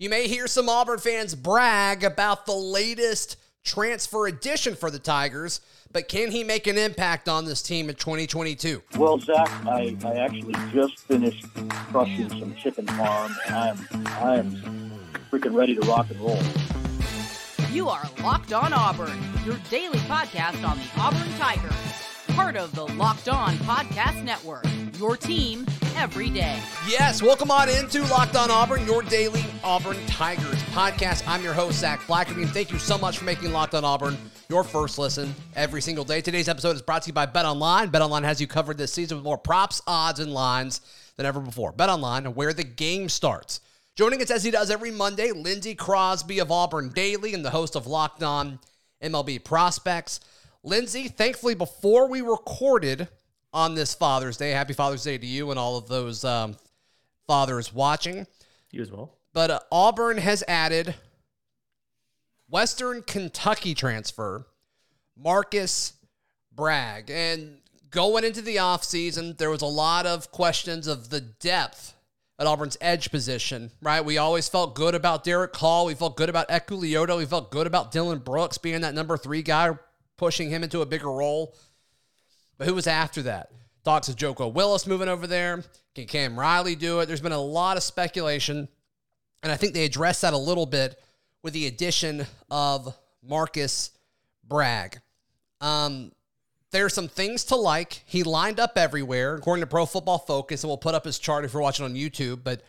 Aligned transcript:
You 0.00 0.08
may 0.08 0.28
hear 0.28 0.46
some 0.46 0.68
Auburn 0.68 1.00
fans 1.00 1.34
brag 1.34 2.04
about 2.04 2.46
the 2.46 2.54
latest 2.54 3.36
transfer 3.64 4.28
addition 4.28 4.76
for 4.76 4.92
the 4.92 5.00
Tigers, 5.00 5.60
but 5.90 6.06
can 6.06 6.30
he 6.30 6.44
make 6.44 6.68
an 6.68 6.78
impact 6.78 7.28
on 7.28 7.46
this 7.46 7.60
team 7.62 7.88
in 7.88 7.96
2022? 7.96 8.80
Well, 8.96 9.18
Zach, 9.18 9.50
I, 9.66 9.96
I 10.04 10.12
actually 10.18 10.54
just 10.72 11.00
finished 11.00 11.44
crushing 11.90 12.28
some 12.28 12.54
chicken 12.54 12.86
farm, 12.86 13.34
and 13.48 13.56
I'm 13.56 14.06
I 14.06 14.36
am 14.36 14.92
freaking 15.32 15.52
ready 15.52 15.74
to 15.74 15.80
rock 15.80 16.08
and 16.10 16.20
roll. 16.20 16.38
You 17.72 17.88
are 17.88 18.08
Locked 18.22 18.52
On 18.52 18.72
Auburn, 18.72 19.18
your 19.44 19.58
daily 19.68 19.98
podcast 20.00 20.64
on 20.64 20.78
the 20.78 20.86
Auburn 20.96 21.28
Tigers, 21.40 21.74
part 22.38 22.56
of 22.56 22.72
the 22.72 22.84
Locked 22.94 23.28
On 23.28 23.56
Podcast 23.56 24.22
Network. 24.22 24.64
Your 24.96 25.16
team 25.16 25.66
every 25.96 26.30
day. 26.30 26.62
Yes, 26.86 27.20
welcome 27.20 27.50
on 27.50 27.68
into 27.68 28.00
Locked 28.04 28.36
On 28.36 28.48
Auburn, 28.48 28.86
your 28.86 29.02
daily 29.02 29.44
Auburn 29.64 29.96
Tigers 30.06 30.62
podcast. 30.70 31.26
I'm 31.26 31.42
your 31.42 31.52
host, 31.52 31.80
Zach 31.80 31.98
Blackerby, 32.02 32.42
and 32.42 32.50
thank 32.50 32.70
you 32.70 32.78
so 32.78 32.96
much 32.96 33.18
for 33.18 33.24
making 33.24 33.50
Locked 33.50 33.74
On 33.74 33.84
Auburn 33.84 34.16
your 34.48 34.62
first 34.62 35.00
listen 35.00 35.34
every 35.56 35.82
single 35.82 36.04
day. 36.04 36.20
Today's 36.20 36.48
episode 36.48 36.76
is 36.76 36.80
brought 36.80 37.02
to 37.02 37.08
you 37.08 37.12
by 37.12 37.26
Bet 37.26 37.44
Online. 37.44 37.88
Bet 37.88 38.02
Online 38.02 38.22
has 38.22 38.40
you 38.40 38.46
covered 38.46 38.78
this 38.78 38.92
season 38.92 39.16
with 39.16 39.24
more 39.24 39.36
props, 39.36 39.82
odds, 39.88 40.20
and 40.20 40.32
lines 40.32 40.80
than 41.16 41.26
ever 41.26 41.40
before. 41.40 41.72
Bet 41.72 41.88
Online, 41.88 42.26
where 42.36 42.52
the 42.52 42.62
game 42.62 43.08
starts. 43.08 43.58
Joining 43.96 44.22
us 44.22 44.30
as 44.30 44.44
he 44.44 44.52
does 44.52 44.70
every 44.70 44.92
Monday, 44.92 45.32
Lindsey 45.32 45.74
Crosby 45.74 46.38
of 46.38 46.52
Auburn 46.52 46.90
Daily 46.90 47.34
and 47.34 47.44
the 47.44 47.50
host 47.50 47.74
of 47.74 47.88
Locked 47.88 48.22
On 48.22 48.60
MLB 49.02 49.42
Prospects. 49.42 50.20
Lindsey, 50.62 51.08
thankfully, 51.08 51.54
before 51.54 52.08
we 52.08 52.20
recorded 52.20 53.08
on 53.52 53.74
this 53.74 53.94
Father's 53.94 54.36
Day. 54.36 54.50
Happy 54.50 54.72
Father's 54.72 55.04
Day 55.04 55.18
to 55.18 55.26
you 55.26 55.50
and 55.50 55.58
all 55.58 55.76
of 55.76 55.88
those 55.88 56.24
um, 56.24 56.56
fathers 57.26 57.72
watching. 57.72 58.26
You 58.70 58.82
as 58.82 58.90
well. 58.90 59.16
But 59.32 59.50
uh, 59.50 59.60
Auburn 59.70 60.18
has 60.18 60.44
added 60.46 60.94
Western 62.48 63.02
Kentucky 63.02 63.74
transfer 63.74 64.46
Marcus 65.16 65.94
Bragg. 66.54 67.10
And 67.10 67.58
going 67.90 68.24
into 68.24 68.42
the 68.42 68.56
offseason, 68.56 69.38
there 69.38 69.50
was 69.50 69.62
a 69.62 69.66
lot 69.66 70.06
of 70.06 70.30
questions 70.30 70.86
of 70.86 71.10
the 71.10 71.20
depth 71.20 71.94
at 72.38 72.46
Auburn's 72.46 72.76
edge 72.80 73.10
position, 73.10 73.70
right? 73.82 74.04
We 74.04 74.18
always 74.18 74.48
felt 74.48 74.74
good 74.76 74.94
about 74.94 75.24
Derick 75.24 75.56
Hall. 75.56 75.86
We 75.86 75.94
felt 75.94 76.16
good 76.16 76.28
about 76.28 76.48
Eku 76.48 76.78
We 77.18 77.24
felt 77.24 77.50
good 77.50 77.66
about 77.66 77.92
Dylan 77.92 78.22
Brooks 78.22 78.58
being 78.58 78.82
that 78.82 78.94
number 78.94 79.16
three 79.16 79.42
guy, 79.42 79.70
pushing 80.18 80.50
him 80.50 80.62
into 80.62 80.82
a 80.82 80.86
bigger 80.86 81.10
role. 81.10 81.54
But 82.58 82.66
who 82.66 82.74
was 82.74 82.86
after 82.86 83.22
that? 83.22 83.50
Talks 83.84 84.08
of 84.08 84.16
Joko 84.16 84.48
Willis 84.48 84.86
moving 84.86 85.08
over 85.08 85.26
there. 85.26 85.64
Can 85.94 86.06
Cam 86.06 86.38
Riley 86.38 86.74
do 86.74 87.00
it? 87.00 87.06
There's 87.06 87.22
been 87.22 87.32
a 87.32 87.40
lot 87.40 87.78
of 87.78 87.82
speculation. 87.82 88.68
And 89.42 89.50
I 89.50 89.56
think 89.56 89.72
they 89.72 89.84
addressed 89.84 90.22
that 90.22 90.34
a 90.34 90.38
little 90.38 90.66
bit 90.66 91.00
with 91.42 91.54
the 91.54 91.66
addition 91.66 92.26
of 92.50 92.94
Marcus 93.22 93.92
Bragg. 94.46 95.00
Um, 95.60 96.12
there's 96.70 96.92
some 96.92 97.08
things 97.08 97.44
to 97.44 97.56
like. 97.56 98.02
He 98.04 98.24
lined 98.24 98.60
up 98.60 98.76
everywhere, 98.76 99.36
according 99.36 99.62
to 99.62 99.66
Pro 99.66 99.86
Football 99.86 100.18
Focus, 100.18 100.62
and 100.62 100.68
we'll 100.68 100.76
put 100.76 100.94
up 100.94 101.04
his 101.04 101.18
chart 101.18 101.44
if 101.44 101.52
you're 101.52 101.62
watching 101.62 101.84
on 101.84 101.94
YouTube, 101.94 102.42
but 102.44 102.62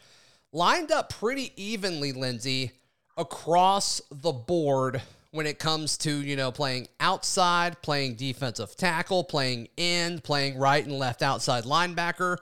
lined 0.53 0.91
up 0.91 1.09
pretty 1.09 1.52
evenly, 1.61 2.13
Lindsey, 2.13 2.72
across 3.17 4.02
the 4.09 4.31
board 4.31 5.02
when 5.31 5.45
it 5.45 5.59
comes 5.59 5.97
to, 5.99 6.11
you 6.11 6.35
know, 6.35 6.52
playing 6.52 6.88
outside, 6.99 7.81
playing 7.81 8.16
defensive 8.16 8.75
tackle, 8.75 9.23
playing 9.23 9.67
end, 9.77 10.23
playing 10.23 10.58
right 10.58 10.83
and 10.83 10.97
left 10.97 11.22
outside 11.22 11.66
linebacker. 11.66 12.38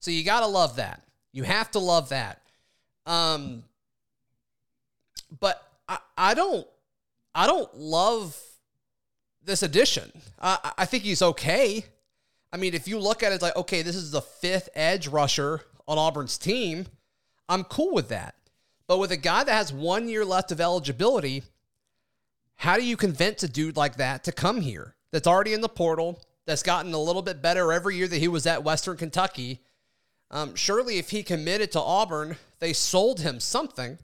So 0.00 0.10
you 0.10 0.24
got 0.24 0.40
to 0.40 0.46
love 0.46 0.76
that. 0.76 1.02
You 1.32 1.42
have 1.44 1.70
to 1.72 1.78
love 1.78 2.08
that. 2.10 2.40
Um 3.06 3.64
but 5.40 5.62
I, 5.88 5.98
I 6.16 6.34
don't 6.34 6.66
I 7.34 7.46
don't 7.46 7.74
love 7.74 8.36
this 9.44 9.62
addition. 9.62 10.12
I, 10.40 10.72
I 10.78 10.84
think 10.84 11.04
he's 11.04 11.22
okay. 11.22 11.84
I 12.52 12.58
mean, 12.58 12.74
if 12.74 12.86
you 12.86 12.98
look 12.98 13.22
at 13.22 13.32
it 13.32 13.42
like, 13.42 13.56
okay, 13.56 13.82
this 13.82 13.96
is 13.96 14.10
the 14.10 14.20
fifth 14.20 14.68
edge 14.74 15.08
rusher 15.08 15.62
on 15.88 15.98
Auburn's 15.98 16.36
team, 16.36 16.86
I'm 17.48 17.64
cool 17.64 17.94
with 17.94 18.08
that. 18.08 18.34
But 18.86 18.98
with 18.98 19.10
a 19.10 19.16
guy 19.16 19.44
that 19.44 19.52
has 19.52 19.72
one 19.72 20.08
year 20.08 20.24
left 20.24 20.52
of 20.52 20.60
eligibility, 20.60 21.42
how 22.56 22.76
do 22.76 22.84
you 22.84 22.96
convince 22.96 23.42
a 23.42 23.48
dude 23.48 23.76
like 23.76 23.96
that 23.96 24.24
to 24.24 24.32
come 24.32 24.60
here 24.60 24.94
that's 25.10 25.26
already 25.26 25.52
in 25.52 25.60
the 25.60 25.68
portal, 25.68 26.22
that's 26.46 26.62
gotten 26.62 26.92
a 26.94 26.98
little 26.98 27.22
bit 27.22 27.42
better 27.42 27.72
every 27.72 27.96
year 27.96 28.08
that 28.08 28.18
he 28.18 28.28
was 28.28 28.46
at 28.46 28.64
Western 28.64 28.96
Kentucky? 28.96 29.60
Um, 30.30 30.54
surely, 30.54 30.98
if 30.98 31.10
he 31.10 31.22
committed 31.22 31.72
to 31.72 31.80
Auburn, 31.80 32.36
they 32.58 32.72
sold 32.72 33.20
him 33.20 33.40
something. 33.40 33.98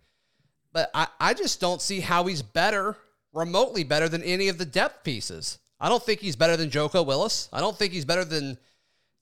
But 0.73 0.91
I, 0.93 1.09
I 1.19 1.35
just 1.35 1.61
don't 1.61 1.81
see 1.81 2.01
how 2.01 2.25
he's 2.25 2.43
better, 2.43 2.97
remotely 3.33 3.85
better 3.85 4.09
than 4.09 4.23
any 4.23 4.49
of 4.49 4.59
the 4.59 4.67
depth 4.67 5.05
pieces. 5.05 5.59
I 5.81 5.89
don't 5.89 6.03
think 6.03 6.21
he's 6.21 6.37
better 6.37 6.57
than 6.57 6.71
Joko 6.71 7.03
Willis. 7.03 7.49
I 7.53 7.61
don't 7.61 7.77
think 7.77 7.93
he's 7.93 8.05
better 8.05 8.25
than 8.25 8.59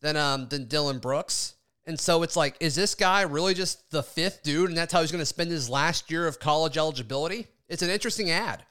than 0.01 0.17
um 0.17 0.49
than 0.49 0.67
Dylan 0.67 1.01
Brooks. 1.01 1.55
And 1.87 1.99
so 1.99 2.23
it's 2.25 2.37
like, 2.37 2.57
is 2.59 2.75
this 2.75 2.97
guy 2.97 3.23
really 3.23 3.55
just 3.55 3.91
the 3.91 4.03
fifth 4.03 4.43
dude, 4.43 4.69
and 4.69 4.77
that's 4.77 4.93
how 4.93 5.03
he's 5.03 5.13
going 5.13 5.23
to 5.23 5.27
spend 5.27 5.51
his 5.51 5.71
last 5.71 6.11
year 6.11 6.27
of 6.27 6.41
college 6.41 6.77
eligibility? 6.77 7.47
It's 7.69 7.83
an 7.83 7.91
interesting 7.91 8.31
add. 8.31 8.65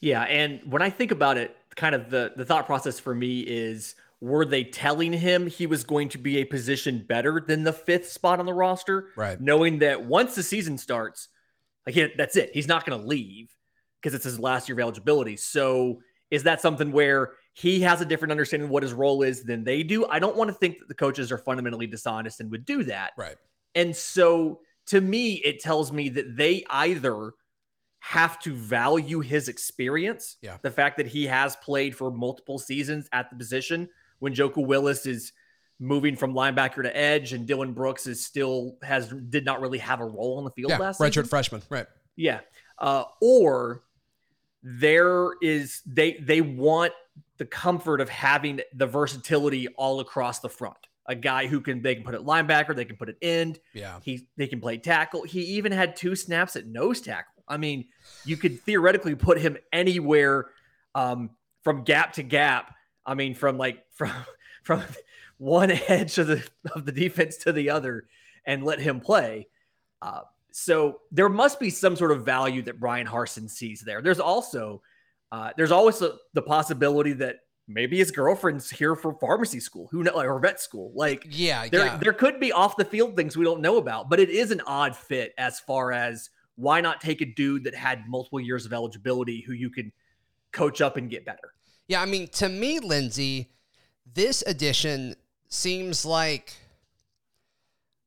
Yeah, 0.00 0.22
and 0.22 0.60
when 0.64 0.82
I 0.82 0.90
think 0.90 1.10
about 1.10 1.36
it, 1.36 1.56
kind 1.76 1.94
of 1.94 2.10
the 2.10 2.32
the 2.36 2.44
thought 2.44 2.66
process 2.66 2.98
for 2.98 3.14
me 3.14 3.40
is 3.40 3.94
were 4.20 4.44
they 4.44 4.64
telling 4.64 5.12
him 5.12 5.46
he 5.46 5.66
was 5.66 5.84
going 5.84 6.08
to 6.10 6.18
be 6.18 6.38
a 6.38 6.44
position 6.44 7.04
better 7.08 7.42
than 7.46 7.64
the 7.64 7.72
fifth 7.72 8.10
spot 8.10 8.38
on 8.38 8.46
the 8.46 8.52
roster? 8.52 9.08
Right. 9.16 9.40
Knowing 9.40 9.78
that 9.78 10.04
once 10.04 10.34
the 10.34 10.42
season 10.42 10.76
starts, 10.76 11.28
like 11.86 11.94
he, 11.94 12.08
that's 12.16 12.36
it. 12.36 12.50
He's 12.52 12.68
not 12.68 12.84
going 12.84 13.00
to 13.00 13.06
leave 13.06 13.50
because 14.00 14.14
it's 14.14 14.24
his 14.24 14.38
last 14.38 14.68
year 14.68 14.76
of 14.76 14.80
eligibility. 14.80 15.36
So 15.36 16.00
is 16.30 16.42
that 16.42 16.60
something 16.60 16.92
where 16.92 17.32
he 17.54 17.80
has 17.80 18.00
a 18.00 18.04
different 18.04 18.30
understanding 18.30 18.66
of 18.66 18.70
what 18.70 18.82
his 18.82 18.92
role 18.92 19.22
is 19.22 19.42
than 19.42 19.64
they 19.64 19.82
do? 19.82 20.06
I 20.06 20.18
don't 20.18 20.36
want 20.36 20.48
to 20.48 20.54
think 20.54 20.78
that 20.80 20.88
the 20.88 20.94
coaches 20.94 21.32
are 21.32 21.38
fundamentally 21.38 21.86
dishonest 21.86 22.40
and 22.40 22.50
would 22.50 22.66
do 22.66 22.84
that. 22.84 23.12
Right. 23.16 23.36
And 23.74 23.96
so 23.96 24.60
to 24.86 25.00
me, 25.00 25.34
it 25.36 25.60
tells 25.60 25.92
me 25.92 26.10
that 26.10 26.36
they 26.36 26.64
either 26.68 27.32
have 28.00 28.38
to 28.40 28.54
value 28.54 29.20
his 29.20 29.48
experience. 29.48 30.36
Yeah. 30.42 30.56
The 30.62 30.70
fact 30.70 30.96
that 30.96 31.06
he 31.06 31.26
has 31.26 31.56
played 31.56 31.94
for 31.94 32.10
multiple 32.10 32.58
seasons 32.58 33.08
at 33.12 33.30
the 33.30 33.36
position 33.36 33.88
when 34.18 34.34
Joko 34.34 34.62
Willis 34.62 35.06
is 35.06 35.32
moving 35.78 36.16
from 36.16 36.34
linebacker 36.34 36.82
to 36.82 36.94
edge 36.96 37.32
and 37.32 37.48
Dylan 37.48 37.74
Brooks 37.74 38.06
is 38.06 38.24
still 38.24 38.76
has 38.82 39.08
did 39.08 39.44
not 39.44 39.60
really 39.60 39.78
have 39.78 40.00
a 40.00 40.04
role 40.04 40.36
on 40.38 40.44
the 40.44 40.50
field 40.50 40.70
yeah, 40.70 40.78
last 40.78 41.00
redshirt 41.00 41.10
season. 41.10 41.24
freshman. 41.26 41.62
Right. 41.70 41.86
Yeah. 42.16 42.40
Uh, 42.78 43.04
or 43.20 43.82
there 44.62 45.32
is 45.40 45.82
they 45.86 46.14
they 46.14 46.40
want 46.40 46.92
the 47.38 47.46
comfort 47.46 48.00
of 48.00 48.08
having 48.08 48.60
the 48.74 48.86
versatility 48.86 49.68
all 49.68 50.00
across 50.00 50.40
the 50.40 50.48
front. 50.48 50.76
A 51.06 51.14
guy 51.14 51.46
who 51.46 51.60
can 51.60 51.82
they 51.82 51.94
can 51.94 52.04
put 52.04 52.14
it 52.14 52.22
linebacker, 52.22 52.74
they 52.74 52.84
can 52.84 52.96
put 52.96 53.08
it 53.08 53.16
end. 53.20 53.58
Yeah. 53.74 53.98
He 54.02 54.28
they 54.36 54.46
can 54.46 54.60
play 54.60 54.78
tackle. 54.78 55.22
He 55.22 55.40
even 55.42 55.72
had 55.72 55.96
two 55.96 56.14
snaps 56.14 56.56
at 56.56 56.66
nose 56.66 57.00
tackle. 57.00 57.39
I 57.50 57.56
mean, 57.56 57.86
you 58.24 58.36
could 58.36 58.60
theoretically 58.60 59.14
put 59.14 59.38
him 59.38 59.58
anywhere 59.72 60.46
um, 60.94 61.30
from 61.62 61.82
gap 61.82 62.14
to 62.14 62.22
gap. 62.22 62.74
I 63.04 63.14
mean, 63.14 63.34
from 63.34 63.58
like 63.58 63.84
from 63.92 64.12
from 64.62 64.82
one 65.38 65.70
edge 65.70 66.16
of 66.18 66.28
the 66.28 66.46
of 66.74 66.86
the 66.86 66.92
defense 66.92 67.36
to 67.38 67.52
the 67.52 67.70
other, 67.70 68.04
and 68.46 68.64
let 68.64 68.78
him 68.78 69.00
play. 69.00 69.48
Uh, 70.00 70.20
so 70.52 71.00
there 71.12 71.28
must 71.28 71.60
be 71.60 71.70
some 71.70 71.96
sort 71.96 72.12
of 72.12 72.24
value 72.24 72.62
that 72.62 72.80
Brian 72.80 73.06
Harsin 73.06 73.50
sees 73.50 73.82
there. 73.82 74.00
There's 74.02 74.20
also 74.20 74.82
uh, 75.32 75.50
there's 75.56 75.70
always 75.70 76.00
a, 76.02 76.14
the 76.34 76.42
possibility 76.42 77.12
that 77.14 77.36
maybe 77.68 77.98
his 77.98 78.10
girlfriend's 78.10 78.68
here 78.68 78.96
for 78.96 79.14
pharmacy 79.14 79.60
school, 79.60 79.88
who 79.92 80.02
know, 80.02 80.14
like, 80.16 80.26
or 80.26 80.38
vet 80.40 80.60
school. 80.60 80.92
Like, 80.94 81.24
Yeah. 81.30 81.68
there 81.68 81.86
yeah. 81.86 81.96
there 81.98 82.12
could 82.12 82.40
be 82.40 82.52
off 82.52 82.76
the 82.76 82.84
field 82.84 83.16
things 83.16 83.36
we 83.36 83.44
don't 83.44 83.60
know 83.60 83.76
about, 83.78 84.10
but 84.10 84.18
it 84.20 84.28
is 84.28 84.50
an 84.50 84.60
odd 84.66 84.96
fit 84.96 85.32
as 85.38 85.60
far 85.60 85.92
as 85.92 86.30
why 86.60 86.80
not 86.80 87.00
take 87.00 87.20
a 87.20 87.24
dude 87.24 87.64
that 87.64 87.74
had 87.74 88.08
multiple 88.08 88.40
years 88.40 88.66
of 88.66 88.72
eligibility 88.72 89.42
who 89.46 89.52
you 89.52 89.70
can 89.70 89.90
coach 90.52 90.80
up 90.80 90.96
and 90.96 91.10
get 91.10 91.24
better. 91.24 91.54
Yeah, 91.88 92.02
I 92.02 92.06
mean, 92.06 92.28
to 92.28 92.48
me, 92.48 92.78
Lindsey, 92.78 93.50
this 94.14 94.42
edition 94.46 95.16
seems 95.48 96.04
like 96.04 96.54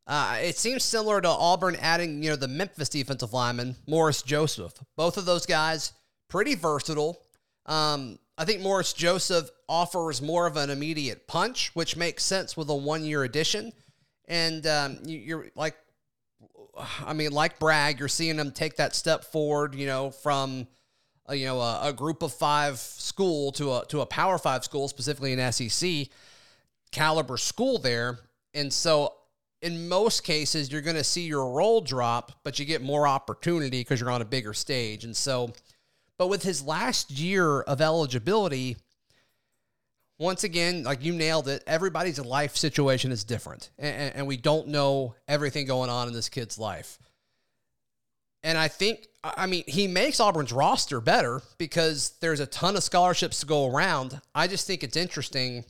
uh, 0.06 0.38
it 0.42 0.58
seems 0.58 0.84
similar 0.84 1.22
to 1.22 1.30
Auburn 1.30 1.78
adding, 1.78 2.22
you 2.22 2.30
know, 2.30 2.36
the 2.36 2.48
Memphis 2.48 2.90
defensive 2.90 3.34
lineman 3.34 3.76
Morris 3.88 4.22
Joseph. 4.22 4.74
Both 4.96 5.18
of 5.18 5.26
those 5.26 5.46
guys 5.46 5.94
pretty 6.28 6.56
versatile. 6.56 7.22
Um, 7.66 8.20
I 8.38 8.46
think 8.46 8.62
Morris 8.62 8.94
Joseph 8.94 9.50
offers 9.70 10.22
more 10.22 10.48
of 10.48 10.58
an 10.58 10.70
immediate 10.70 11.28
punch, 11.28 11.72
which 11.74 11.96
makes 11.96 12.24
sense 12.24 12.58
with 12.58 12.70
a 12.70 12.76
one-year 12.76 13.24
addition. 13.24 13.72
And 14.28 14.66
um, 14.68 15.00
you're 15.06 15.48
like, 15.56 15.76
I 17.06 17.14
mean, 17.14 17.32
like 17.32 17.60
Bragg, 17.60 18.00
you're 18.00 18.08
seeing 18.08 18.36
them 18.36 18.52
take 18.52 18.78
that 18.78 18.96
step 18.96 19.24
forward, 19.26 19.76
you 19.76 19.86
know, 19.86 20.10
from 20.10 20.68
a, 21.28 21.36
you 21.36 21.46
know 21.46 21.60
a, 21.60 21.90
a 21.90 21.94
group 21.94 22.24
of 22.24 22.34
five 22.34 22.80
school 22.80 23.52
to 23.54 23.74
a 23.74 23.86
to 23.90 24.02
a 24.02 24.06
Power 24.06 24.38
Five 24.38 24.64
school, 24.64 24.88
specifically 24.88 25.34
an 25.34 25.52
SEC 25.52 26.08
caliber 26.92 27.38
school 27.38 27.80
there. 27.80 28.20
And 28.54 28.72
so 28.72 29.14
in 29.62 29.88
most 29.88 30.24
cases, 30.24 30.72
you're 30.72 30.82
going 30.82 30.98
to 30.98 31.04
see 31.04 31.24
your 31.24 31.50
role 31.50 31.80
drop, 31.80 32.34
but 32.44 32.60
you 32.60 32.66
get 32.66 32.82
more 32.82 33.08
opportunity 33.08 33.80
because 33.80 34.00
you're 34.00 34.12
on 34.12 34.22
a 34.22 34.26
bigger 34.26 34.54
stage. 34.54 35.06
And 35.06 35.16
so, 35.16 35.54
but 36.18 36.28
with 36.28 36.44
his 36.44 36.62
last 36.62 37.10
year 37.12 37.62
of 37.62 37.80
eligibility, 37.80 38.76
once 40.24 40.44
again, 40.44 40.84
like 40.84 41.04
you 41.04 41.14
nailed 41.14 41.48
it, 41.48 41.64
everybody's 41.68 42.18
life 42.18 42.56
situation 42.56 43.12
is 43.12 43.24
different. 43.24 43.70
And, 43.78 44.16
and, 44.16 44.28
we 44.28 44.38
don't 44.38 44.70
know 44.70 45.16
everything 45.28 45.68
going 45.68 45.90
on 45.90 46.08
in 46.08 46.14
this 46.14 46.30
kid's 46.30 46.58
life. 46.58 46.98
And 48.42 48.58
I 48.58 48.70
think, 48.70 49.08
I 49.24 49.46
mean, 49.46 49.64
he 49.68 49.88
makes 49.88 50.20
Auburn's 50.20 50.52
roster 50.52 51.02
better 51.02 51.42
because 51.58 52.14
there's 52.22 52.40
a 52.40 52.46
ton 52.46 52.76
of 52.76 52.84
scholarships 52.84 53.42
to 53.42 53.46
go 53.46 53.68
around. 53.68 54.20
I 54.34 54.48
just 54.48 54.66
think 54.66 54.84
it's 54.84 54.98
interesting 54.98 55.66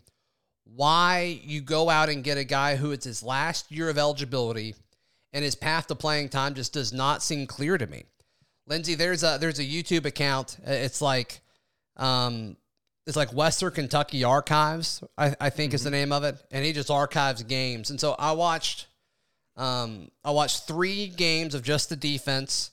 why 0.63 1.39
you 1.43 1.61
go 1.61 1.89
out 1.89 2.09
and 2.09 2.23
get 2.23 2.37
a 2.37 2.43
guy 2.43 2.75
who 2.75 2.91
it's 2.91 3.05
his 3.05 3.21
last 3.21 3.71
year 3.71 3.89
of 3.89 3.97
eligibility 3.97 4.75
and 5.33 5.43
his 5.43 5.55
path 5.55 5.87
to 5.87 5.95
playing 5.95 6.29
time 6.29 6.53
just 6.53 6.73
does 6.73 6.93
not 6.93 7.21
seem 7.21 7.47
clear 7.47 7.77
to 7.77 7.87
me. 7.87 8.05
Lindsey, 8.65 8.95
there's 8.95 9.23
a 9.23 9.37
there's 9.39 9.59
a 9.59 9.63
YouTube 9.63 10.05
account. 10.05 10.57
It's 10.65 11.01
like 11.01 11.41
um 11.97 12.55
it's 13.05 13.17
like 13.17 13.33
Western 13.33 13.71
Kentucky 13.71 14.23
Archives, 14.23 15.03
I, 15.17 15.35
I 15.39 15.49
think 15.49 15.69
mm-hmm. 15.69 15.75
is 15.75 15.83
the 15.83 15.89
name 15.89 16.11
of 16.11 16.23
it. 16.23 16.37
And 16.51 16.63
he 16.63 16.73
just 16.73 16.89
archives 16.89 17.43
games. 17.43 17.89
And 17.89 17.99
so 17.99 18.15
I 18.17 18.31
watched 18.31 18.87
um 19.55 20.09
I 20.23 20.31
watched 20.31 20.67
three 20.67 21.07
games 21.07 21.53
of 21.53 21.63
just 21.63 21.89
the 21.89 21.95
defense. 21.95 22.71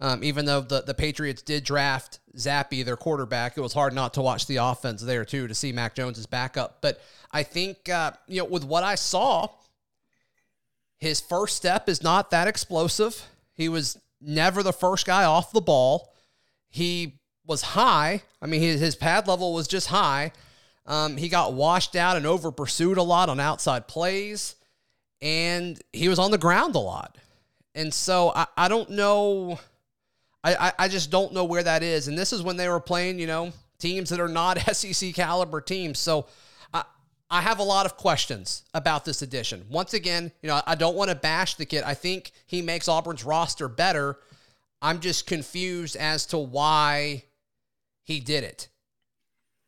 Um, 0.00 0.24
even 0.24 0.46
though 0.46 0.60
the, 0.60 0.82
the 0.82 0.94
Patriots 0.94 1.42
did 1.42 1.62
draft 1.62 2.18
Zappe, 2.36 2.84
their 2.84 2.96
quarterback, 2.96 3.56
it 3.56 3.60
was 3.60 3.72
hard 3.72 3.94
not 3.94 4.14
to 4.14 4.20
watch 4.20 4.46
the 4.46 4.56
offense 4.56 5.00
there 5.00 5.24
too 5.24 5.46
to 5.46 5.54
see 5.54 5.70
Mac 5.70 5.94
Jones's 5.94 6.26
backup. 6.26 6.78
But 6.80 7.00
I 7.30 7.44
think 7.44 7.88
uh, 7.88 8.12
you 8.26 8.38
know 8.38 8.46
with 8.46 8.64
what 8.64 8.82
I 8.82 8.96
saw, 8.96 9.48
his 10.98 11.20
first 11.20 11.56
step 11.56 11.88
is 11.88 12.02
not 12.02 12.30
that 12.30 12.48
explosive. 12.48 13.28
He 13.54 13.68
was 13.68 13.96
never 14.20 14.64
the 14.64 14.72
first 14.72 15.06
guy 15.06 15.24
off 15.24 15.52
the 15.52 15.60
ball. 15.60 16.12
He 16.68 17.20
was 17.46 17.62
high. 17.62 18.22
I 18.40 18.46
mean, 18.46 18.60
his, 18.60 18.80
his 18.80 18.96
pad 18.96 19.26
level 19.26 19.54
was 19.54 19.68
just 19.68 19.88
high. 19.88 20.32
Um, 20.86 21.16
he 21.16 21.28
got 21.28 21.54
washed 21.54 21.96
out 21.96 22.16
and 22.16 22.26
over 22.26 22.50
pursued 22.50 22.98
a 22.98 23.02
lot 23.02 23.28
on 23.28 23.38
outside 23.38 23.86
plays, 23.86 24.56
and 25.20 25.80
he 25.92 26.08
was 26.08 26.18
on 26.18 26.30
the 26.30 26.38
ground 26.38 26.74
a 26.74 26.80
lot. 26.80 27.18
And 27.74 27.94
so 27.94 28.32
I, 28.34 28.46
I 28.56 28.68
don't 28.68 28.90
know 28.90 29.58
I, 30.44 30.72
I, 30.78 30.88
just 30.88 31.10
don't 31.10 31.32
know 31.32 31.44
where 31.44 31.62
that 31.62 31.82
is. 31.82 32.08
And 32.08 32.18
this 32.18 32.32
is 32.32 32.42
when 32.42 32.56
they 32.56 32.68
were 32.68 32.80
playing, 32.80 33.18
you 33.18 33.26
know, 33.26 33.52
teams 33.78 34.10
that 34.10 34.20
are 34.20 34.28
not 34.28 34.58
SEC 34.76 35.14
caliber 35.14 35.60
teams. 35.60 35.98
So 35.98 36.26
I, 36.74 36.84
I 37.30 37.40
have 37.40 37.60
a 37.60 37.64
lot 37.64 37.86
of 37.86 37.96
questions 37.96 38.64
about 38.74 39.04
this 39.04 39.22
addition. 39.22 39.64
Once 39.70 39.94
again, 39.94 40.32
you 40.42 40.48
know, 40.48 40.60
I 40.66 40.74
don't 40.74 40.96
want 40.96 41.10
to 41.10 41.16
bash 41.16 41.54
the 41.54 41.64
kid. 41.66 41.84
I 41.84 41.94
think 41.94 42.32
he 42.46 42.60
makes 42.60 42.88
Auburn's 42.88 43.24
roster 43.24 43.68
better. 43.68 44.18
I'm 44.80 44.98
just 44.98 45.28
confused 45.28 45.94
as 45.94 46.26
to 46.26 46.38
why 46.38 47.24
he 48.02 48.20
did 48.20 48.44
it, 48.44 48.68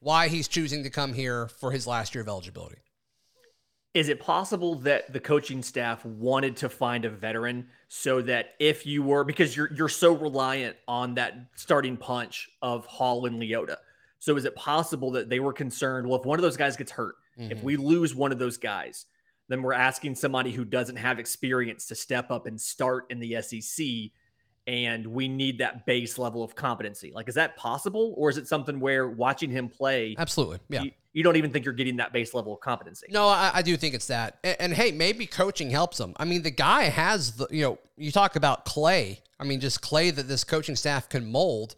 why 0.00 0.28
he's 0.28 0.48
choosing 0.48 0.82
to 0.82 0.90
come 0.90 1.12
here 1.12 1.48
for 1.48 1.70
his 1.70 1.86
last 1.86 2.14
year 2.14 2.22
of 2.22 2.28
eligibility. 2.28 2.78
Is 3.94 4.08
it 4.08 4.20
possible 4.20 4.74
that 4.80 5.12
the 5.12 5.20
coaching 5.20 5.62
staff 5.62 6.04
wanted 6.04 6.56
to 6.56 6.68
find 6.68 7.04
a 7.04 7.10
veteran 7.10 7.68
so 7.88 8.20
that 8.22 8.54
if 8.58 8.86
you 8.86 9.04
were 9.04 9.22
because 9.22 9.56
you're 9.56 9.72
you're 9.72 9.88
so 9.88 10.12
reliant 10.12 10.76
on 10.88 11.14
that 11.14 11.34
starting 11.54 11.96
punch 11.96 12.50
of 12.60 12.86
Hall 12.86 13.26
and 13.26 13.40
Leota. 13.40 13.76
So 14.18 14.36
is 14.36 14.46
it 14.46 14.56
possible 14.56 15.12
that 15.12 15.28
they 15.28 15.38
were 15.38 15.52
concerned, 15.52 16.08
well, 16.08 16.18
if 16.18 16.26
one 16.26 16.38
of 16.38 16.42
those 16.42 16.56
guys 16.56 16.76
gets 16.76 16.90
hurt, 16.90 17.14
mm-hmm. 17.38 17.52
if 17.52 17.62
we 17.62 17.76
lose 17.76 18.16
one 18.16 18.32
of 18.32 18.38
those 18.40 18.56
guys, 18.56 19.06
then 19.48 19.62
we're 19.62 19.74
asking 19.74 20.16
somebody 20.16 20.50
who 20.50 20.64
doesn't 20.64 20.96
have 20.96 21.20
experience 21.20 21.86
to 21.86 21.94
step 21.94 22.30
up 22.30 22.46
and 22.46 22.60
start 22.60 23.04
in 23.10 23.20
the 23.20 23.40
SEC 23.42 23.86
and 24.66 25.06
we 25.06 25.28
need 25.28 25.58
that 25.58 25.84
base 25.86 26.18
level 26.18 26.42
of 26.42 26.54
competency. 26.54 27.12
Like, 27.14 27.28
is 27.28 27.34
that 27.34 27.56
possible, 27.56 28.14
or 28.16 28.30
is 28.30 28.38
it 28.38 28.48
something 28.48 28.80
where 28.80 29.08
watching 29.08 29.50
him 29.50 29.68
play, 29.68 30.14
absolutely, 30.18 30.58
yeah, 30.68 30.82
you, 30.82 30.90
you 31.12 31.22
don't 31.22 31.36
even 31.36 31.52
think 31.52 31.64
you're 31.64 31.74
getting 31.74 31.96
that 31.96 32.12
base 32.12 32.34
level 32.34 32.54
of 32.54 32.60
competency? 32.60 33.06
No, 33.10 33.28
I, 33.28 33.50
I 33.54 33.62
do 33.62 33.76
think 33.76 33.94
it's 33.94 34.06
that. 34.06 34.38
And, 34.42 34.56
and, 34.60 34.72
hey, 34.72 34.90
maybe 34.90 35.26
coaching 35.26 35.70
helps 35.70 36.00
him. 36.00 36.14
I 36.16 36.24
mean, 36.24 36.42
the 36.42 36.50
guy 36.50 36.84
has 36.84 37.32
the, 37.32 37.46
you 37.50 37.62
know, 37.62 37.78
you 37.96 38.10
talk 38.10 38.36
about 38.36 38.64
clay. 38.64 39.20
I 39.38 39.44
mean, 39.44 39.60
just 39.60 39.82
clay 39.82 40.10
that 40.10 40.28
this 40.28 40.44
coaching 40.44 40.76
staff 40.76 41.08
can 41.08 41.30
mold. 41.30 41.76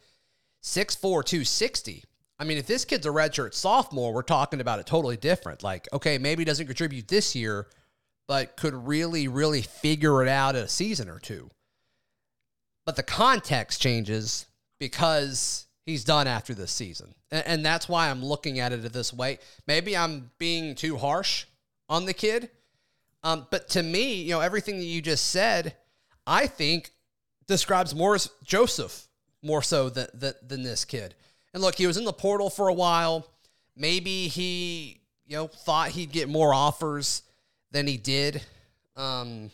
Six 0.62 0.97
four 0.97 1.23
two 1.23 1.44
sixty. 1.44 2.03
I 2.39 2.44
mean, 2.44 2.59
if 2.59 2.67
this 2.67 2.85
kid's 2.85 3.06
a 3.06 3.11
redshirt 3.11 3.55
sophomore, 3.55 4.12
we're 4.12 4.23
talking 4.23 4.61
about 4.61 4.79
it 4.79 4.87
totally 4.87 5.17
different. 5.17 5.62
Like, 5.62 5.89
okay, 5.93 6.19
maybe 6.19 6.41
he 6.41 6.44
doesn't 6.44 6.67
contribute 6.67 7.09
this 7.09 7.35
year, 7.35 7.69
but 8.27 8.56
could 8.56 8.75
really, 8.75 9.29
really 9.29 9.62
figure 9.62 10.23
it 10.23 10.29
out 10.29 10.56
in 10.56 10.62
a 10.62 10.69
season 10.69 11.09
or 11.09 11.19
two 11.19 11.50
but 12.87 12.97
the 12.97 13.03
context 13.03 13.83
changes 13.83 14.47
because 14.79 15.67
he's 15.85 16.05
done 16.05 16.27
after 16.27 16.55
this 16.55 16.73
season. 16.73 17.15
And, 17.31 17.47
and, 17.47 17.67
that's 17.67 17.88
why 17.88 18.09
I'm 18.09 18.25
looking 18.25 18.61
at 18.61 18.73
it 18.73 18.93
this 18.93 19.12
way. 19.12 19.38
Maybe 19.67 19.97
I'm 19.97 20.31
being 20.38 20.75
too 20.75 20.97
harsh 20.97 21.47
on 21.88 22.06
the 22.06 22.15
kid. 22.15 22.49
Um, 23.23 23.47
but 23.50 23.69
to 23.71 23.83
me, 23.83 24.23
you 24.23 24.31
know, 24.31 24.41
everything 24.41 24.79
that 24.79 24.85
you 24.85 25.03
just 25.03 25.27
said, 25.31 25.75
I 26.27 26.47
think 26.47 26.93
describes 27.49 27.94
Morris 27.94 28.31
Joseph 28.44 29.09
more 29.43 29.62
so 29.62 29.89
than, 29.89 30.06
than, 30.15 30.35
than 30.47 30.62
this 30.62 30.85
kid. 30.85 31.15
And 31.53 31.62
look, 31.62 31.75
he 31.75 31.87
was 31.87 31.97
in 31.97 32.05
the 32.05 32.12
portal 32.12 32.50
for 32.50 32.69
a 32.69 32.75
while. 32.75 33.27
Maybe 33.77 34.29
he, 34.29 35.00
you 35.27 35.37
know, 35.37 35.49
thought 35.49 35.91
he'd 35.91 36.12
get 36.12 36.29
more 36.29 36.55
offers 36.55 37.23
than 37.73 37.87
he 37.87 37.97
did. 37.97 38.43
Um, 38.97 39.50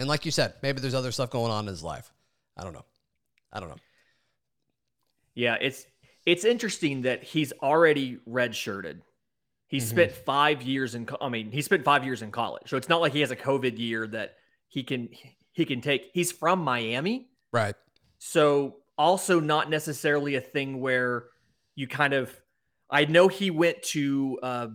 and 0.00 0.08
like 0.08 0.24
you 0.24 0.30
said, 0.30 0.54
maybe 0.62 0.80
there's 0.80 0.94
other 0.94 1.12
stuff 1.12 1.30
going 1.30 1.52
on 1.52 1.64
in 1.64 1.68
his 1.68 1.82
life. 1.82 2.10
I 2.56 2.64
don't 2.64 2.72
know. 2.72 2.84
I 3.52 3.60
don't 3.60 3.68
know. 3.68 3.76
Yeah, 5.34 5.56
it's 5.60 5.86
it's 6.26 6.44
interesting 6.44 7.02
that 7.02 7.22
he's 7.22 7.52
already 7.62 8.18
redshirted. 8.28 9.00
He 9.68 9.76
mm-hmm. 9.76 9.86
spent 9.86 10.12
five 10.12 10.62
years 10.62 10.94
in. 10.94 11.08
I 11.20 11.28
mean, 11.28 11.52
he 11.52 11.62
spent 11.62 11.84
five 11.84 12.04
years 12.04 12.22
in 12.22 12.30
college, 12.30 12.62
so 12.66 12.76
it's 12.76 12.88
not 12.88 13.00
like 13.00 13.12
he 13.12 13.20
has 13.20 13.30
a 13.30 13.36
COVID 13.36 13.78
year 13.78 14.06
that 14.08 14.36
he 14.68 14.82
can 14.82 15.10
he 15.52 15.64
can 15.64 15.80
take. 15.80 16.10
He's 16.14 16.32
from 16.32 16.60
Miami, 16.60 17.28
right? 17.52 17.74
So 18.18 18.76
also 18.96 19.38
not 19.38 19.70
necessarily 19.70 20.34
a 20.34 20.40
thing 20.40 20.80
where 20.80 21.26
you 21.74 21.86
kind 21.86 22.14
of. 22.14 22.34
I 22.92 23.04
know 23.04 23.28
he 23.28 23.50
went 23.50 23.82
to 23.84 24.38
uh, 24.42 24.66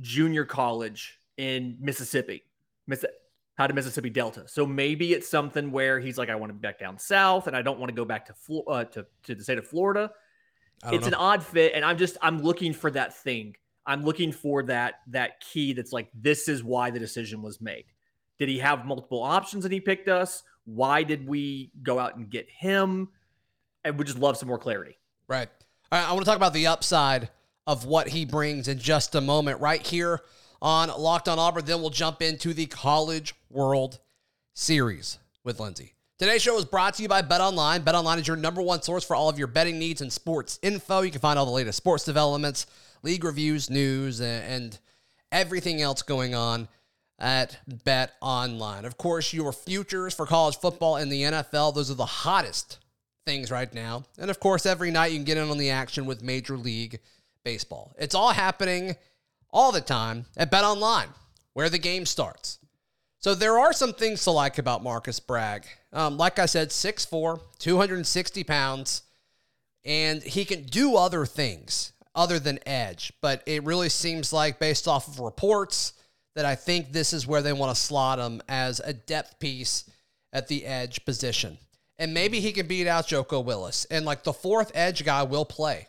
junior 0.00 0.44
college 0.44 1.18
in 1.36 1.76
Mississippi. 1.80 2.44
Miss, 2.86 3.04
how 3.56 3.66
to 3.66 3.74
Mississippi 3.74 4.10
Delta. 4.10 4.44
So 4.46 4.66
maybe 4.66 5.12
it's 5.12 5.28
something 5.28 5.70
where 5.70 6.00
he's 6.00 6.18
like, 6.18 6.28
I 6.28 6.34
want 6.34 6.50
to 6.50 6.54
be 6.54 6.60
back 6.60 6.78
down 6.78 6.98
south, 6.98 7.46
and 7.46 7.56
I 7.56 7.62
don't 7.62 7.78
want 7.78 7.90
to 7.90 7.94
go 7.94 8.04
back 8.04 8.26
to 8.26 8.62
uh, 8.62 8.84
to 8.84 9.06
to 9.24 9.34
the 9.34 9.42
state 9.42 9.58
of 9.58 9.66
Florida. 9.66 10.10
It's 10.92 11.02
know. 11.02 11.08
an 11.08 11.14
odd 11.14 11.42
fit, 11.42 11.72
and 11.74 11.84
I'm 11.84 11.96
just 11.96 12.16
I'm 12.20 12.42
looking 12.42 12.72
for 12.72 12.90
that 12.90 13.16
thing. 13.16 13.56
I'm 13.86 14.02
looking 14.02 14.32
for 14.32 14.62
that 14.64 14.94
that 15.08 15.40
key 15.40 15.72
that's 15.72 15.92
like 15.92 16.08
this 16.14 16.48
is 16.48 16.64
why 16.64 16.90
the 16.90 16.98
decision 16.98 17.42
was 17.42 17.60
made. 17.60 17.84
Did 18.38 18.48
he 18.48 18.58
have 18.58 18.84
multiple 18.84 19.22
options 19.22 19.64
and 19.64 19.72
he 19.72 19.80
picked 19.80 20.08
us? 20.08 20.42
Why 20.64 21.02
did 21.02 21.28
we 21.28 21.70
go 21.82 21.98
out 21.98 22.16
and 22.16 22.28
get 22.28 22.48
him? 22.48 23.08
And 23.84 23.98
we 23.98 24.04
just 24.04 24.18
love 24.18 24.36
some 24.36 24.48
more 24.48 24.58
clarity. 24.58 24.98
Right. 25.28 25.48
All 25.92 26.00
right. 26.00 26.08
I 26.08 26.12
want 26.12 26.24
to 26.24 26.30
talk 26.30 26.36
about 26.36 26.54
the 26.54 26.66
upside 26.66 27.28
of 27.66 27.84
what 27.84 28.08
he 28.08 28.24
brings 28.24 28.66
in 28.66 28.78
just 28.78 29.14
a 29.14 29.20
moment. 29.20 29.60
Right 29.60 29.86
here 29.86 30.22
on 30.64 30.88
Locked 30.88 31.28
on 31.28 31.38
Auburn. 31.38 31.66
Then 31.66 31.82
we'll 31.82 31.90
jump 31.90 32.22
into 32.22 32.54
the 32.54 32.66
College 32.66 33.34
World 33.50 34.00
Series 34.54 35.18
with 35.44 35.60
Lindsey. 35.60 35.92
Today's 36.18 36.42
show 36.42 36.56
is 36.56 36.64
brought 36.64 36.94
to 36.94 37.02
you 37.02 37.08
by 37.08 37.20
Bet 37.20 37.42
Online. 37.42 37.82
Bet 37.82 37.94
Online 37.94 38.18
is 38.18 38.26
your 38.26 38.36
number 38.36 38.62
one 38.62 38.80
source 38.80 39.04
for 39.04 39.14
all 39.14 39.28
of 39.28 39.38
your 39.38 39.46
betting 39.46 39.78
needs 39.78 40.00
and 40.00 40.10
sports 40.10 40.58
info. 40.62 41.02
You 41.02 41.10
can 41.10 41.20
find 41.20 41.38
all 41.38 41.44
the 41.44 41.52
latest 41.52 41.76
sports 41.76 42.04
developments, 42.04 42.66
league 43.02 43.24
reviews, 43.24 43.68
news, 43.68 44.22
and 44.22 44.78
everything 45.30 45.82
else 45.82 46.00
going 46.00 46.34
on 46.34 46.66
at 47.18 47.58
Bet 47.84 48.12
Online. 48.22 48.86
Of 48.86 48.96
course, 48.96 49.34
your 49.34 49.52
futures 49.52 50.14
for 50.14 50.24
college 50.24 50.56
football 50.56 50.96
and 50.96 51.12
the 51.12 51.22
NFL, 51.22 51.74
those 51.74 51.90
are 51.90 51.94
the 51.94 52.06
hottest 52.06 52.78
things 53.26 53.50
right 53.50 53.72
now. 53.74 54.04
And 54.18 54.30
of 54.30 54.40
course, 54.40 54.64
every 54.64 54.90
night 54.90 55.12
you 55.12 55.18
can 55.18 55.24
get 55.24 55.36
in 55.36 55.50
on 55.50 55.58
the 55.58 55.70
action 55.70 56.06
with 56.06 56.22
Major 56.22 56.56
League 56.56 57.00
Baseball. 57.44 57.92
It's 57.98 58.14
all 58.14 58.32
happening 58.32 58.96
all 59.54 59.72
the 59.72 59.80
time 59.80 60.26
at 60.36 60.50
Bet 60.50 60.64
Online, 60.64 61.08
where 61.52 61.70
the 61.70 61.78
game 61.78 62.04
starts. 62.04 62.58
So 63.20 63.34
there 63.34 63.58
are 63.58 63.72
some 63.72 63.94
things 63.94 64.22
to 64.24 64.32
like 64.32 64.58
about 64.58 64.82
Marcus 64.82 65.20
Bragg. 65.20 65.64
Um, 65.92 66.18
like 66.18 66.38
I 66.38 66.44
said, 66.44 66.68
6'4, 66.68 67.40
260 67.58 68.44
pounds, 68.44 69.02
and 69.84 70.22
he 70.22 70.44
can 70.44 70.64
do 70.64 70.96
other 70.96 71.24
things 71.24 71.92
other 72.14 72.38
than 72.38 72.58
edge. 72.66 73.12
But 73.22 73.42
it 73.46 73.64
really 73.64 73.88
seems 73.88 74.32
like, 74.32 74.58
based 74.58 74.86
off 74.86 75.08
of 75.08 75.20
reports, 75.20 75.94
that 76.34 76.44
I 76.44 76.56
think 76.56 76.92
this 76.92 77.12
is 77.12 77.26
where 77.26 77.42
they 77.42 77.52
want 77.52 77.74
to 77.74 77.80
slot 77.80 78.18
him 78.18 78.42
as 78.48 78.80
a 78.80 78.92
depth 78.92 79.38
piece 79.38 79.88
at 80.32 80.48
the 80.48 80.66
edge 80.66 81.04
position. 81.04 81.58
And 81.96 82.12
maybe 82.12 82.40
he 82.40 82.52
can 82.52 82.66
beat 82.66 82.88
out 82.88 83.06
Joko 83.06 83.38
Willis. 83.38 83.84
And 83.86 84.04
like 84.04 84.24
the 84.24 84.32
fourth 84.32 84.72
edge 84.74 85.04
guy 85.04 85.22
will 85.22 85.44
play. 85.44 85.86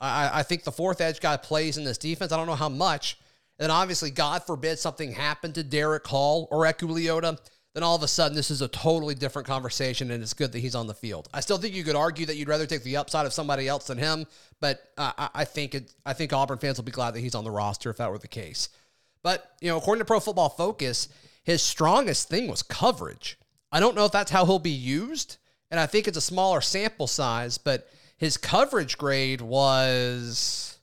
I, 0.00 0.40
I 0.40 0.42
think 0.42 0.64
the 0.64 0.72
fourth 0.72 1.00
edge 1.00 1.20
guy 1.20 1.36
plays 1.36 1.78
in 1.78 1.84
this 1.84 1.98
defense. 1.98 2.32
I 2.32 2.36
don't 2.36 2.46
know 2.46 2.54
how 2.54 2.68
much. 2.68 3.18
And 3.58 3.72
obviously, 3.72 4.10
God 4.10 4.42
forbid 4.44 4.78
something 4.78 5.12
happened 5.12 5.54
to 5.54 5.62
Derick 5.62 6.06
Hall 6.06 6.48
or 6.50 6.64
Eku 6.66 7.38
then 7.76 7.82
all 7.82 7.94
of 7.94 8.02
a 8.02 8.08
sudden 8.08 8.34
this 8.34 8.50
is 8.50 8.62
a 8.62 8.68
totally 8.68 9.14
different 9.14 9.46
conversation 9.46 10.10
and 10.10 10.22
it's 10.22 10.32
good 10.32 10.50
that 10.52 10.60
he's 10.60 10.74
on 10.74 10.86
the 10.86 10.94
field. 10.94 11.28
I 11.34 11.40
still 11.40 11.58
think 11.58 11.74
you 11.74 11.84
could 11.84 11.94
argue 11.94 12.24
that 12.24 12.36
you'd 12.36 12.48
rather 12.48 12.64
take 12.64 12.82
the 12.84 12.96
upside 12.96 13.26
of 13.26 13.34
somebody 13.34 13.68
else 13.68 13.88
than 13.88 13.98
him, 13.98 14.24
but 14.62 14.80
uh, 14.96 15.12
I, 15.18 15.28
I 15.34 15.44
think 15.44 15.74
it, 15.74 15.92
I 16.06 16.14
think 16.14 16.32
Auburn 16.32 16.56
fans 16.56 16.78
will 16.78 16.86
be 16.86 16.90
glad 16.90 17.12
that 17.12 17.20
he's 17.20 17.34
on 17.34 17.44
the 17.44 17.50
roster 17.50 17.90
if 17.90 17.98
that 17.98 18.10
were 18.10 18.16
the 18.16 18.28
case. 18.28 18.70
But, 19.22 19.52
you 19.60 19.68
know, 19.68 19.76
according 19.76 20.00
to 20.00 20.06
Pro 20.06 20.20
Football 20.20 20.48
Focus, 20.48 21.10
his 21.44 21.60
strongest 21.60 22.30
thing 22.30 22.48
was 22.48 22.62
coverage. 22.62 23.38
I 23.70 23.78
don't 23.78 23.94
know 23.94 24.06
if 24.06 24.12
that's 24.12 24.30
how 24.30 24.46
he'll 24.46 24.58
be 24.58 24.70
used, 24.70 25.36
and 25.70 25.78
I 25.78 25.84
think 25.84 26.08
it's 26.08 26.16
a 26.16 26.22
smaller 26.22 26.62
sample 26.62 27.06
size, 27.06 27.58
but 27.58 27.90
his 28.16 28.36
coverage 28.36 28.96
grade 28.96 29.40
was 29.40 30.78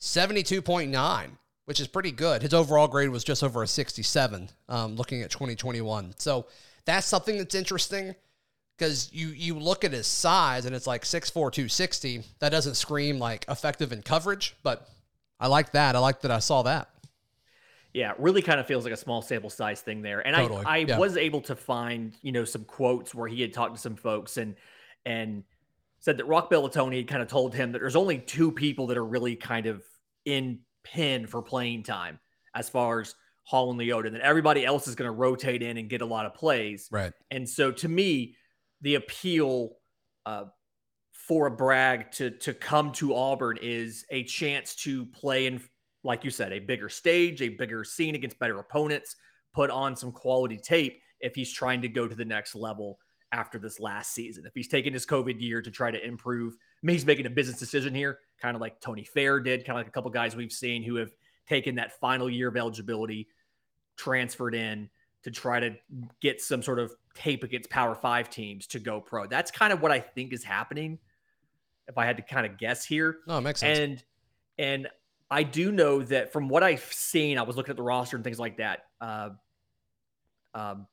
72.9, 0.00 1.30
which 1.64 1.80
is 1.80 1.88
pretty 1.88 2.12
good. 2.12 2.42
His 2.42 2.54
overall 2.54 2.88
grade 2.88 3.10
was 3.10 3.24
just 3.24 3.42
over 3.42 3.62
a 3.62 3.66
67, 3.66 4.50
um, 4.68 4.96
looking 4.96 5.22
at 5.22 5.30
2021. 5.30 6.14
So 6.18 6.46
that's 6.84 7.06
something 7.06 7.38
that's 7.38 7.54
interesting 7.54 8.14
because 8.76 9.12
you 9.12 9.28
you 9.28 9.58
look 9.58 9.84
at 9.84 9.92
his 9.92 10.06
size 10.06 10.66
and 10.66 10.74
it's 10.74 10.86
like 10.86 11.02
6'4", 11.02 11.32
260. 11.32 12.22
That 12.40 12.50
doesn't 12.50 12.74
scream 12.74 13.18
like 13.18 13.44
effective 13.48 13.92
in 13.92 14.02
coverage, 14.02 14.56
but 14.62 14.88
I 15.40 15.48
like 15.48 15.72
that. 15.72 15.96
I 15.96 15.98
like 15.98 16.20
that 16.22 16.30
I 16.30 16.38
saw 16.38 16.62
that. 16.62 16.90
Yeah, 17.92 18.14
really 18.18 18.42
kind 18.42 18.58
of 18.58 18.66
feels 18.66 18.84
like 18.84 18.92
a 18.92 18.96
small 18.96 19.22
sample 19.22 19.50
size 19.50 19.80
thing 19.80 20.02
there. 20.02 20.26
And 20.26 20.34
totally. 20.34 20.64
I, 20.66 20.74
I 20.74 20.76
yeah. 20.78 20.98
was 20.98 21.16
able 21.16 21.40
to 21.42 21.54
find, 21.54 22.12
you 22.22 22.32
know, 22.32 22.44
some 22.44 22.64
quotes 22.64 23.14
where 23.14 23.28
he 23.28 23.40
had 23.40 23.52
talked 23.52 23.76
to 23.76 23.80
some 23.80 23.94
folks 23.94 24.36
and 24.36 24.56
and 25.06 25.44
said 26.04 26.18
that 26.18 26.26
Roc 26.26 26.50
Bellantoni 26.50 26.98
had 26.98 27.08
kind 27.08 27.22
of 27.22 27.28
told 27.28 27.54
him 27.54 27.72
that 27.72 27.78
there's 27.78 27.96
only 27.96 28.18
two 28.18 28.52
people 28.52 28.88
that 28.88 28.98
are 28.98 29.06
really 29.06 29.36
kind 29.36 29.64
of 29.64 29.82
in 30.26 30.58
pin 30.84 31.26
for 31.26 31.40
playing 31.40 31.82
time 31.82 32.20
as 32.54 32.68
far 32.68 33.00
as 33.00 33.14
Hall 33.44 33.70
and 33.70 33.80
Leota, 33.80 34.08
and 34.08 34.14
then 34.14 34.20
everybody 34.22 34.66
else 34.66 34.86
is 34.86 34.94
going 34.94 35.08
to 35.08 35.16
rotate 35.16 35.62
in 35.62 35.78
and 35.78 35.88
get 35.88 36.02
a 36.02 36.06
lot 36.06 36.26
of 36.26 36.34
plays. 36.34 36.88
Right. 36.92 37.10
And 37.30 37.48
so 37.48 37.72
to 37.72 37.88
me, 37.88 38.36
the 38.82 38.96
appeal 38.96 39.76
uh, 40.26 40.44
for 41.12 41.46
a 41.46 41.50
Bragg 41.50 42.10
to 42.12 42.32
to 42.32 42.52
come 42.52 42.92
to 42.92 43.14
Auburn 43.14 43.58
is 43.62 44.04
a 44.10 44.24
chance 44.24 44.74
to 44.76 45.06
play 45.06 45.46
in 45.46 45.58
like 46.02 46.22
you 46.22 46.30
said, 46.30 46.52
a 46.52 46.58
bigger 46.58 46.90
stage, 46.90 47.40
a 47.40 47.48
bigger 47.48 47.82
scene 47.82 48.14
against 48.14 48.38
better 48.38 48.58
opponents, 48.58 49.16
put 49.54 49.70
on 49.70 49.96
some 49.96 50.12
quality 50.12 50.58
tape 50.58 51.00
if 51.20 51.34
he's 51.34 51.50
trying 51.50 51.80
to 51.80 51.88
go 51.88 52.06
to 52.06 52.14
the 52.14 52.26
next 52.26 52.54
level 52.54 52.98
after 53.34 53.58
this 53.58 53.80
last 53.80 54.12
season. 54.12 54.46
If 54.46 54.54
he's 54.54 54.68
taking 54.68 54.92
his 54.92 55.04
COVID 55.04 55.40
year 55.40 55.60
to 55.60 55.70
try 55.70 55.90
to 55.90 56.06
improve, 56.06 56.54
I 56.54 56.86
mean, 56.86 56.94
he's 56.94 57.04
making 57.04 57.26
a 57.26 57.30
business 57.30 57.58
decision 57.58 57.92
here, 57.94 58.20
kind 58.40 58.54
of 58.54 58.60
like 58.60 58.80
Tony 58.80 59.02
Fair 59.02 59.40
did, 59.40 59.66
kind 59.66 59.76
of 59.76 59.80
like 59.80 59.88
a 59.88 59.90
couple 59.90 60.10
guys 60.12 60.36
we've 60.36 60.52
seen 60.52 60.84
who 60.84 60.94
have 60.96 61.10
taken 61.48 61.74
that 61.74 61.98
final 61.98 62.30
year 62.30 62.48
of 62.48 62.56
eligibility, 62.56 63.28
transferred 63.96 64.54
in 64.54 64.88
to 65.24 65.32
try 65.32 65.58
to 65.58 65.74
get 66.20 66.40
some 66.40 66.62
sort 66.62 66.78
of 66.78 66.92
tape 67.14 67.42
against 67.42 67.68
Power 67.70 67.96
Five 67.96 68.30
teams 68.30 68.68
to 68.68 68.78
go 68.78 69.00
pro. 69.00 69.26
That's 69.26 69.50
kind 69.50 69.72
of 69.72 69.82
what 69.82 69.90
I 69.90 69.98
think 69.98 70.32
is 70.32 70.44
happening. 70.44 70.98
If 71.88 71.98
I 71.98 72.06
had 72.06 72.16
to 72.18 72.22
kind 72.22 72.46
of 72.46 72.56
guess 72.56 72.84
here, 72.84 73.18
no, 73.26 73.38
it 73.38 73.40
makes 73.40 73.60
sense. 73.60 73.78
And 73.78 74.04
and 74.56 74.88
I 75.30 75.42
do 75.42 75.72
know 75.72 76.02
that 76.04 76.32
from 76.32 76.48
what 76.48 76.62
I've 76.62 76.84
seen, 76.92 77.36
I 77.36 77.42
was 77.42 77.56
looking 77.56 77.72
at 77.72 77.76
the 77.76 77.82
roster 77.82 78.16
and 78.16 78.24
things 78.24 78.38
like 78.38 78.58
that. 78.58 78.84
Uh, 79.00 79.30
um, 80.54 80.86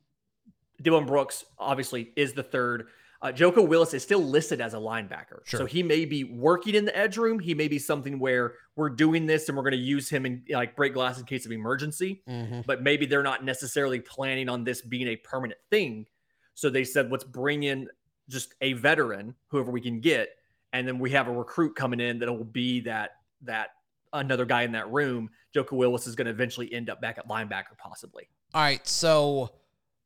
Dylan 0.81 1.07
Brooks 1.07 1.45
obviously 1.57 2.11
is 2.15 2.33
the 2.33 2.43
third. 2.43 2.87
Uh, 3.21 3.31
Joko 3.31 3.61
Willis 3.61 3.93
is 3.93 4.01
still 4.01 4.23
listed 4.23 4.61
as 4.61 4.73
a 4.73 4.77
linebacker, 4.77 5.45
sure. 5.45 5.59
so 5.59 5.65
he 5.65 5.83
may 5.83 6.05
be 6.05 6.23
working 6.23 6.73
in 6.73 6.85
the 6.85 6.97
edge 6.97 7.17
room. 7.17 7.37
He 7.37 7.53
may 7.53 7.67
be 7.67 7.77
something 7.77 8.17
where 8.17 8.55
we're 8.75 8.89
doing 8.89 9.27
this 9.27 9.47
and 9.47 9.55
we're 9.55 9.63
going 9.63 9.73
to 9.73 9.77
use 9.77 10.09
him 10.09 10.25
in 10.25 10.43
like 10.49 10.75
break 10.75 10.95
glass 10.95 11.19
in 11.19 11.25
case 11.25 11.45
of 11.45 11.51
emergency. 11.51 12.23
Mm-hmm. 12.27 12.61
But 12.65 12.81
maybe 12.81 13.05
they're 13.05 13.21
not 13.21 13.45
necessarily 13.45 13.99
planning 13.99 14.49
on 14.49 14.63
this 14.63 14.81
being 14.81 15.07
a 15.07 15.17
permanent 15.17 15.59
thing. 15.69 16.07
So 16.55 16.71
they 16.71 16.83
said, 16.83 17.11
let's 17.11 17.23
bring 17.23 17.61
in 17.61 17.89
just 18.27 18.55
a 18.61 18.73
veteran, 18.73 19.35
whoever 19.49 19.69
we 19.69 19.81
can 19.81 19.99
get, 19.99 20.29
and 20.73 20.87
then 20.87 20.97
we 20.97 21.11
have 21.11 21.27
a 21.27 21.31
recruit 21.31 21.75
coming 21.75 21.99
in 21.99 22.17
that 22.19 22.31
will 22.31 22.43
be 22.43 22.79
that 22.81 23.11
that 23.43 23.69
another 24.13 24.45
guy 24.45 24.63
in 24.63 24.71
that 24.71 24.91
room, 24.91 25.29
Joko 25.53 25.75
Willis 25.75 26.07
is 26.07 26.15
going 26.15 26.25
to 26.25 26.31
eventually 26.31 26.73
end 26.73 26.89
up 26.89 27.01
back 27.01 27.17
at 27.17 27.27
linebacker, 27.27 27.77
possibly. 27.77 28.27
All 28.53 28.61
right. 28.61 28.85
So 28.87 29.51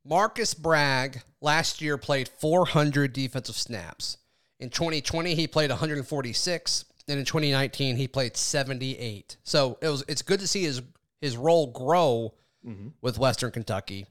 Marcus 0.06 0.54
Bragg 0.54 1.22
last 1.42 1.82
year 1.82 1.98
played 1.98 2.30
400 2.30 3.12
defensive 3.12 3.56
snaps. 3.56 4.18
In 4.60 4.70
2020, 4.70 5.36
he 5.36 5.48
played 5.48 5.72
146, 5.72 6.86
and 7.08 7.20
in 7.20 7.26
2019, 7.26 7.98
he 7.98 8.08
played 8.08 8.38
78. 8.38 9.38
So 9.44 9.78
it 9.82 9.90
was 9.90 10.04
it's 10.08 10.22
good 10.22 10.40
to 10.40 10.48
see 10.48 10.64
his 10.64 10.82
his 11.22 11.36
role 11.36 11.68
grow 11.68 12.34
mm-hmm. 12.66 12.90
with 13.02 13.18
Western 13.18 13.52
Kentucky. 13.52 14.06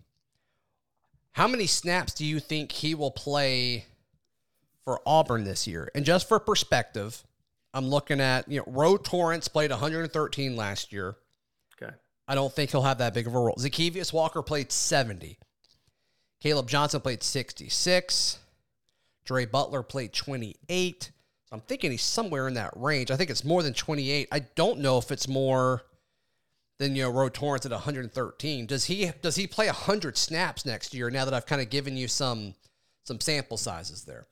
How 1.32 1.48
many 1.48 1.66
snaps 1.66 2.12
do 2.14 2.24
you 2.24 2.40
think 2.40 2.72
he 2.72 2.94
will 2.94 3.10
play 3.10 3.86
for 4.84 5.00
Auburn 5.06 5.44
this 5.44 5.66
year? 5.66 5.90
And 5.94 6.04
just 6.04 6.28
for 6.28 6.38
perspective, 6.38 7.24
I'm 7.72 7.88
looking 7.88 8.20
at, 8.20 8.48
you 8.48 8.58
know, 8.58 8.64
Ro 8.68 8.96
Torrence 8.96 9.48
played 9.48 9.70
113 9.70 10.56
last 10.56 10.92
year. 10.92 11.16
Okay. 11.80 11.92
I 12.28 12.36
don't 12.36 12.52
think 12.52 12.70
he'll 12.70 12.82
have 12.82 12.98
that 12.98 13.14
big 13.14 13.26
of 13.26 13.34
a 13.34 13.38
role. 13.38 13.56
Zykeivous 13.56 14.12
Walker 14.12 14.42
played 14.42 14.70
70. 14.70 15.38
Caleb 16.40 16.68
Johnson 16.68 17.00
played 17.00 17.22
66. 17.22 18.38
Dre 19.24 19.46
Butler 19.46 19.82
played 19.82 20.12
28. 20.12 21.10
So 21.46 21.54
I'm 21.54 21.60
thinking 21.60 21.90
he's 21.90 22.02
somewhere 22.02 22.48
in 22.48 22.54
that 22.54 22.72
range. 22.76 23.10
I 23.10 23.16
think 23.16 23.30
it's 23.30 23.44
more 23.44 23.62
than 23.62 23.74
28. 23.74 24.28
I 24.30 24.40
don't 24.40 24.80
know 24.80 24.98
if 24.98 25.10
it's 25.10 25.28
more 25.28 25.82
than 26.78 26.96
you 26.96 27.04
know 27.04 27.10
Ro 27.10 27.28
Torrence 27.28 27.64
at 27.64 27.72
113. 27.72 28.66
Does 28.66 28.84
he 28.86 29.10
does 29.22 29.36
he 29.36 29.46
play 29.46 29.66
100 29.66 30.16
snaps 30.16 30.66
next 30.66 30.94
year? 30.94 31.10
Now 31.10 31.24
that 31.24 31.34
I've 31.34 31.46
kind 31.46 31.62
of 31.62 31.70
given 31.70 31.96
you 31.96 32.08
some 32.08 32.54
some 33.04 33.20
sample 33.20 33.56
sizes 33.56 34.04
there. 34.04 34.26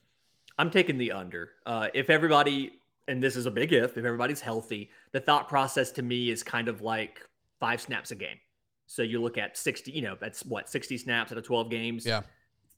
I'm 0.59 0.71
taking 0.71 0.99
the 0.99 1.13
under. 1.13 1.51
Uh, 1.65 1.89
if 1.95 2.11
everybody 2.11 2.73
and 3.09 3.23
this 3.23 3.37
is 3.37 3.47
a 3.47 3.51
big 3.51 3.73
if, 3.73 3.97
if 3.97 4.05
everybody's 4.05 4.41
healthy, 4.41 4.91
the 5.13 5.21
thought 5.21 5.49
process 5.49 5.91
to 5.93 6.03
me 6.03 6.31
is 6.31 6.43
kind 6.43 6.69
of 6.69 6.83
like 6.83 7.21
five 7.61 7.81
snaps 7.81 8.11
a 8.11 8.15
game. 8.15 8.39
So 8.93 9.01
you 9.01 9.23
look 9.23 9.39
at 9.39 9.57
60, 9.57 9.91
you 9.91 10.03
know, 10.03 10.19
that's 10.21 10.45
what, 10.45 10.69
60 10.69 10.99
snaps 10.99 11.33
out 11.33 11.39
of 11.39 11.45
12 11.45 11.71
games. 11.71 12.05
Yeah. 12.05 12.21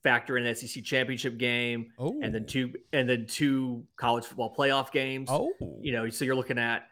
Factor 0.04 0.38
in 0.38 0.46
an 0.46 0.54
SEC 0.54 0.84
championship 0.84 1.38
game 1.38 1.90
oh. 1.98 2.20
and 2.22 2.32
then 2.32 2.46
two 2.46 2.72
and 2.92 3.08
then 3.08 3.26
two 3.26 3.84
college 3.96 4.24
football 4.24 4.54
playoff 4.54 4.92
games. 4.92 5.28
Oh. 5.28 5.50
You 5.80 5.90
know, 5.90 6.08
so 6.10 6.24
you're 6.24 6.36
looking 6.36 6.58
at, 6.58 6.86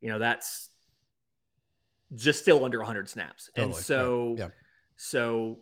you 0.00 0.08
know, 0.08 0.18
that's 0.18 0.68
just 2.16 2.40
still 2.40 2.64
under 2.64 2.78
100 2.78 3.08
snaps. 3.08 3.50
Totally. 3.54 3.74
And 3.74 3.84
so 3.84 4.34
yeah. 4.36 4.48
so 4.96 5.60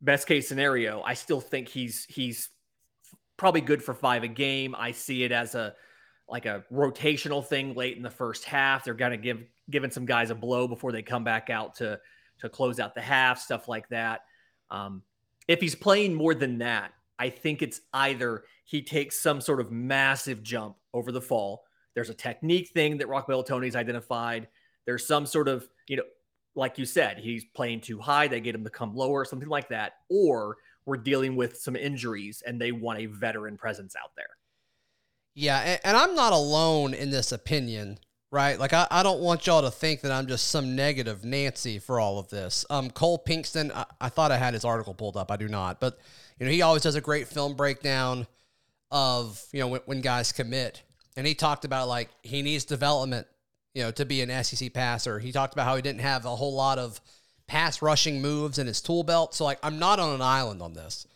best 0.00 0.26
case 0.26 0.48
scenario, 0.48 1.02
I 1.02 1.14
still 1.14 1.40
think 1.40 1.68
he's 1.68 2.04
he's 2.06 2.48
probably 3.36 3.60
good 3.60 3.80
for 3.80 3.94
5 3.94 4.24
a 4.24 4.28
game. 4.28 4.74
I 4.76 4.90
see 4.90 5.22
it 5.22 5.30
as 5.30 5.54
a 5.54 5.74
like 6.28 6.46
a 6.46 6.64
rotational 6.72 7.46
thing 7.46 7.74
late 7.74 7.96
in 7.96 8.02
the 8.02 8.10
first 8.10 8.44
half. 8.44 8.84
They're 8.84 8.94
going 8.94 9.12
to 9.12 9.18
give 9.18 9.44
giving 9.70 9.90
some 9.90 10.06
guys 10.06 10.30
a 10.30 10.34
blow 10.34 10.68
before 10.68 10.92
they 10.92 11.02
come 11.02 11.24
back 11.24 11.50
out 11.50 11.74
to 11.76 11.98
to 12.38 12.48
close 12.48 12.80
out 12.80 12.94
the 12.94 13.00
half, 13.00 13.38
stuff 13.38 13.68
like 13.68 13.88
that. 13.88 14.22
Um, 14.70 15.02
if 15.46 15.60
he's 15.60 15.74
playing 15.74 16.14
more 16.14 16.34
than 16.34 16.58
that, 16.58 16.92
I 17.18 17.30
think 17.30 17.62
it's 17.62 17.80
either 17.92 18.44
he 18.64 18.82
takes 18.82 19.20
some 19.20 19.40
sort 19.40 19.60
of 19.60 19.70
massive 19.70 20.42
jump 20.42 20.76
over 20.92 21.12
the 21.12 21.20
fall. 21.20 21.64
There's 21.94 22.10
a 22.10 22.14
technique 22.14 22.70
thing 22.70 22.98
that 22.98 23.08
Rock 23.08 23.28
Tony's 23.46 23.76
identified. 23.76 24.48
There's 24.86 25.06
some 25.06 25.26
sort 25.26 25.46
of, 25.46 25.68
you 25.88 25.96
know, 25.96 26.04
like 26.54 26.78
you 26.78 26.84
said, 26.84 27.18
he's 27.18 27.44
playing 27.54 27.80
too 27.80 28.00
high. 28.00 28.28
They 28.28 28.40
get 28.40 28.54
him 28.54 28.64
to 28.64 28.70
come 28.70 28.94
lower, 28.94 29.24
something 29.24 29.48
like 29.48 29.68
that. 29.68 29.94
Or 30.10 30.56
we're 30.84 30.96
dealing 30.96 31.36
with 31.36 31.56
some 31.56 31.76
injuries 31.76 32.42
and 32.46 32.60
they 32.60 32.72
want 32.72 32.98
a 32.98 33.06
veteran 33.06 33.56
presence 33.56 33.94
out 33.94 34.10
there. 34.16 34.26
Yeah, 35.34 35.60
and, 35.60 35.80
and, 35.84 35.96
I'm 35.96 36.14
not 36.14 36.34
alone 36.34 36.92
in 36.92 37.10
this 37.10 37.32
opinion, 37.32 37.98
right? 38.32 38.58
Like 38.58 38.72
I, 38.72 38.88
I 38.90 39.04
don't 39.04 39.20
want 39.20 39.46
y'all 39.46 39.62
to 39.62 39.70
think 39.70 40.00
that 40.00 40.10
I'm 40.10 40.26
just 40.26 40.48
some 40.48 40.74
negative 40.74 41.24
Nancy 41.24 41.78
for 41.78 42.00
all 42.00 42.18
of 42.18 42.30
this. 42.30 42.64
Um, 42.70 42.90
Cole 42.90 43.22
Pinkston, 43.24 43.70
I, 43.72 43.84
I 44.00 44.08
thought 44.08 44.32
I 44.32 44.38
had 44.38 44.54
his 44.54 44.64
article 44.64 44.94
pulled 44.94 45.16
up. 45.16 45.30
I 45.30 45.36
do 45.36 45.48
not, 45.48 45.78
but 45.78 45.98
you 46.40 46.46
know 46.46 46.50
he 46.50 46.62
always 46.62 46.82
does 46.82 46.96
a 46.96 47.00
great 47.00 47.28
film 47.28 47.54
breakdown 47.54 48.26
of 48.90 49.40
you 49.52 49.60
know 49.60 49.68
when, 49.68 49.80
when 49.84 50.00
guys 50.00 50.32
commit, 50.32 50.82
and 51.16 51.26
he 51.26 51.34
talked 51.34 51.64
about 51.64 51.86
like 51.86 52.08
he 52.22 52.42
needs 52.42 52.64
development, 52.64 53.26
you 53.74 53.82
know, 53.82 53.92
to 53.92 54.04
be 54.04 54.22
an 54.22 54.42
SEC 54.42 54.72
passer. 54.72 55.18
He 55.18 55.30
talked 55.30 55.52
about 55.52 55.66
how 55.66 55.76
he 55.76 55.82
didn't 55.82 56.00
have 56.00 56.24
a 56.24 56.34
whole 56.34 56.54
lot 56.54 56.78
of 56.78 57.00
pass 57.46 57.82
rushing 57.82 58.22
moves 58.22 58.58
in 58.58 58.66
his 58.66 58.80
tool 58.80 59.02
belt. 59.02 59.34
So 59.34 59.44
like 59.44 59.58
I'm 59.62 59.78
not 59.78 60.00
on 60.00 60.14
an 60.14 60.22
island 60.22 60.62
on 60.62 60.72
this. 60.72 61.06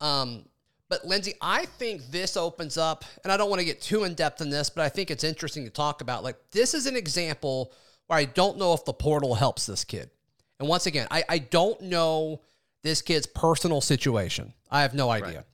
Um, 0.00 0.46
but 0.88 1.04
Lindsey, 1.04 1.34
I 1.40 1.66
think 1.66 2.10
this 2.10 2.36
opens 2.36 2.76
up, 2.76 3.04
and 3.24 3.32
I 3.32 3.36
don't 3.36 3.50
want 3.50 3.60
to 3.60 3.66
get 3.66 3.80
too 3.80 4.04
in 4.04 4.14
depth 4.14 4.40
in 4.40 4.50
this, 4.50 4.70
but 4.70 4.82
I 4.84 4.88
think 4.88 5.10
it's 5.10 5.24
interesting 5.24 5.64
to 5.64 5.70
talk 5.70 6.00
about. 6.00 6.22
Like, 6.22 6.36
this 6.52 6.74
is 6.74 6.86
an 6.86 6.96
example 6.96 7.72
where 8.06 8.18
I 8.18 8.24
don't 8.24 8.56
know 8.58 8.72
if 8.72 8.84
the 8.84 8.92
portal 8.92 9.34
helps 9.34 9.66
this 9.66 9.84
kid. 9.84 10.10
And 10.60 10.68
once 10.68 10.86
again, 10.86 11.08
I, 11.10 11.24
I 11.28 11.38
don't 11.38 11.80
know 11.82 12.40
this 12.82 13.02
kid's 13.02 13.26
personal 13.26 13.80
situation. 13.80 14.52
I 14.70 14.82
have 14.82 14.94
no 14.94 15.10
idea. 15.10 15.36
Right. 15.36 15.44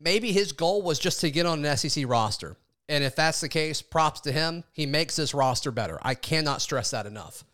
Maybe 0.00 0.32
his 0.32 0.52
goal 0.52 0.82
was 0.82 0.98
just 0.98 1.20
to 1.22 1.30
get 1.30 1.46
on 1.46 1.64
an 1.64 1.76
SEC 1.76 2.04
roster. 2.06 2.56
And 2.90 3.02
if 3.02 3.16
that's 3.16 3.40
the 3.40 3.48
case, 3.48 3.82
props 3.82 4.20
to 4.20 4.32
him. 4.32 4.64
He 4.72 4.86
makes 4.86 5.16
this 5.16 5.34
roster 5.34 5.70
better. 5.70 5.98
I 6.02 6.14
cannot 6.14 6.62
stress 6.62 6.90
that 6.90 7.06
enough. 7.06 7.44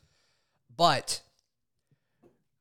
but 0.76 1.20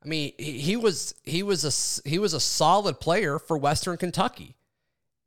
I 0.04 0.08
mean, 0.08 0.34
he, 0.38 0.60
he 0.60 0.76
was 0.76 1.16
he 1.24 1.44
was 1.44 1.64
a 1.64 2.10
he 2.10 2.20
was 2.20 2.34
a 2.34 2.40
solid 2.40 3.00
player 3.00 3.40
for 3.40 3.58
Western 3.58 3.98
Kentucky. 3.98 4.56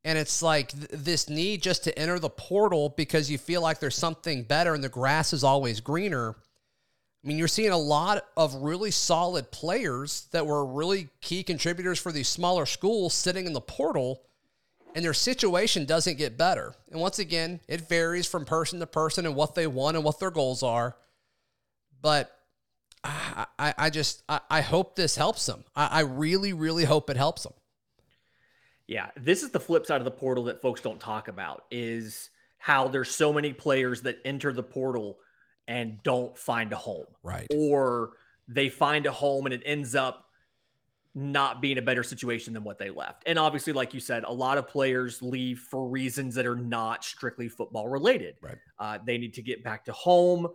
And 0.04 0.16
it's 0.16 0.40
like 0.40 0.68
th- 0.68 0.88
this 0.92 1.28
need 1.28 1.62
just 1.62 1.82
to 1.84 1.98
enter 1.98 2.18
the 2.18 2.30
portal 2.30 2.94
because 2.96 3.28
you 3.30 3.38
feel 3.38 3.60
like 3.60 3.80
there's 3.80 3.96
something 3.96 4.44
better 4.44 4.74
and 4.74 4.84
the 4.84 4.88
grass 4.88 5.32
is 5.32 5.42
always 5.42 5.80
greener. 5.80 6.36
I 7.24 7.28
mean, 7.28 7.38
you're 7.38 7.48
seeing 7.48 7.72
a 7.72 7.76
lot 7.76 8.24
of 8.36 8.54
really 8.54 8.92
solid 8.92 9.50
players 9.50 10.28
that 10.30 10.46
were 10.46 10.64
really 10.64 11.08
key 11.20 11.42
contributors 11.42 11.98
for 11.98 12.12
these 12.12 12.28
smaller 12.28 12.66
schools 12.66 13.14
sitting 13.14 13.46
in 13.46 13.52
the 13.52 13.60
portal, 13.60 14.22
and 14.94 15.04
their 15.04 15.12
situation 15.12 15.86
doesn't 15.86 16.18
get 16.18 16.38
better. 16.38 16.76
And 16.92 17.00
once 17.00 17.18
again, 17.18 17.58
it 17.66 17.88
varies 17.88 18.28
from 18.28 18.44
person 18.44 18.78
to 18.78 18.86
person 18.86 19.26
and 19.26 19.34
what 19.34 19.56
they 19.56 19.66
want 19.66 19.96
and 19.96 20.04
what 20.04 20.20
their 20.20 20.30
goals 20.30 20.62
are. 20.62 20.94
But 22.00 22.30
I, 23.06 23.46
I, 23.58 23.74
I 23.78 23.90
just 23.90 24.22
I, 24.28 24.40
I 24.50 24.60
hope 24.60 24.96
this 24.96 25.16
helps 25.16 25.46
them. 25.46 25.64
I, 25.74 25.86
I 25.86 26.00
really, 26.00 26.52
really 26.52 26.84
hope 26.84 27.10
it 27.10 27.16
helps 27.16 27.42
them. 27.42 27.52
Yeah, 28.86 29.10
this 29.16 29.42
is 29.42 29.50
the 29.50 29.60
flip 29.60 29.86
side 29.86 30.00
of 30.00 30.04
the 30.04 30.10
portal 30.10 30.44
that 30.44 30.62
folks 30.62 30.80
don't 30.80 31.00
talk 31.00 31.28
about 31.28 31.64
is 31.70 32.30
how 32.58 32.88
there's 32.88 33.10
so 33.10 33.32
many 33.32 33.52
players 33.52 34.02
that 34.02 34.18
enter 34.24 34.52
the 34.52 34.62
portal 34.62 35.18
and 35.66 36.02
don't 36.02 36.38
find 36.38 36.72
a 36.72 36.76
home. 36.76 37.06
Right. 37.22 37.46
Or 37.54 38.12
they 38.48 38.68
find 38.68 39.06
a 39.06 39.12
home 39.12 39.46
and 39.46 39.54
it 39.54 39.62
ends 39.64 39.94
up 39.94 40.26
not 41.14 41.62
being 41.62 41.78
a 41.78 41.82
better 41.82 42.02
situation 42.02 42.52
than 42.52 42.62
what 42.62 42.78
they 42.78 42.90
left. 42.90 43.22
And 43.26 43.38
obviously, 43.38 43.72
like 43.72 43.94
you 43.94 44.00
said, 44.00 44.24
a 44.24 44.32
lot 44.32 44.58
of 44.58 44.68
players 44.68 45.22
leave 45.22 45.60
for 45.60 45.88
reasons 45.88 46.34
that 46.34 46.46
are 46.46 46.54
not 46.54 47.04
strictly 47.04 47.48
football 47.48 47.88
related. 47.88 48.36
Right. 48.42 48.58
Uh, 48.78 48.98
they 49.04 49.16
need 49.16 49.34
to 49.34 49.42
get 49.42 49.64
back 49.64 49.86
to 49.86 49.92
home. 49.92 50.46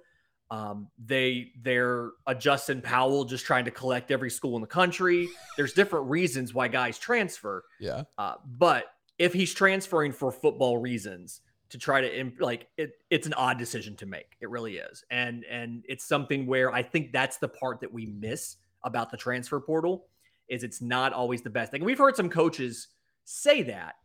Um, 0.52 0.90
they 1.04 1.54
they're 1.62 2.12
a 2.28 2.36
Justin 2.36 2.82
Powell 2.82 3.24
just 3.24 3.46
trying 3.46 3.66
to 3.66 3.72
collect 3.72 4.12
every 4.12 4.30
school 4.30 4.56
in 4.58 4.62
the 4.62 4.68
country. 4.68 5.30
There's 5.56 5.72
different 5.74 6.10
reasons 6.10 6.54
why 6.54 6.68
guys 6.68 7.00
transfer. 7.00 7.64
Yeah. 7.80 8.04
Uh, 8.18 8.36
but 8.46 8.86
if 9.18 9.32
he's 9.32 9.54
transferring 9.54 10.12
for 10.12 10.30
football 10.30 10.78
reasons 10.78 11.40
to 11.70 11.78
try 11.78 12.02
to 12.02 12.20
imp- 12.20 12.42
like 12.42 12.68
it, 12.78 12.96
it's 13.10 13.26
an 13.26 13.34
odd 13.36 13.58
decision 13.58 13.96
to 13.96 14.06
make. 14.06 14.36
It 14.42 14.50
really 14.50 14.76
is, 14.76 15.06
and 15.10 15.46
and 15.46 15.86
it's 15.88 16.04
something 16.04 16.46
where 16.46 16.74
I 16.74 16.84
think 16.84 17.14
that's 17.14 17.38
the 17.38 17.48
part 17.48 17.80
that 17.80 17.92
we 17.92 18.08
miss 18.08 18.58
about 18.84 19.10
the 19.10 19.18
transfer 19.18 19.60
portal 19.62 20.08
is 20.50 20.64
it's 20.64 20.82
not 20.82 21.14
always 21.14 21.42
the 21.42 21.50
best 21.50 21.72
thing. 21.72 21.84
We've 21.86 21.98
heard 21.98 22.18
some 22.18 22.30
coaches 22.30 22.90
say 23.24 23.64
that, 23.64 23.96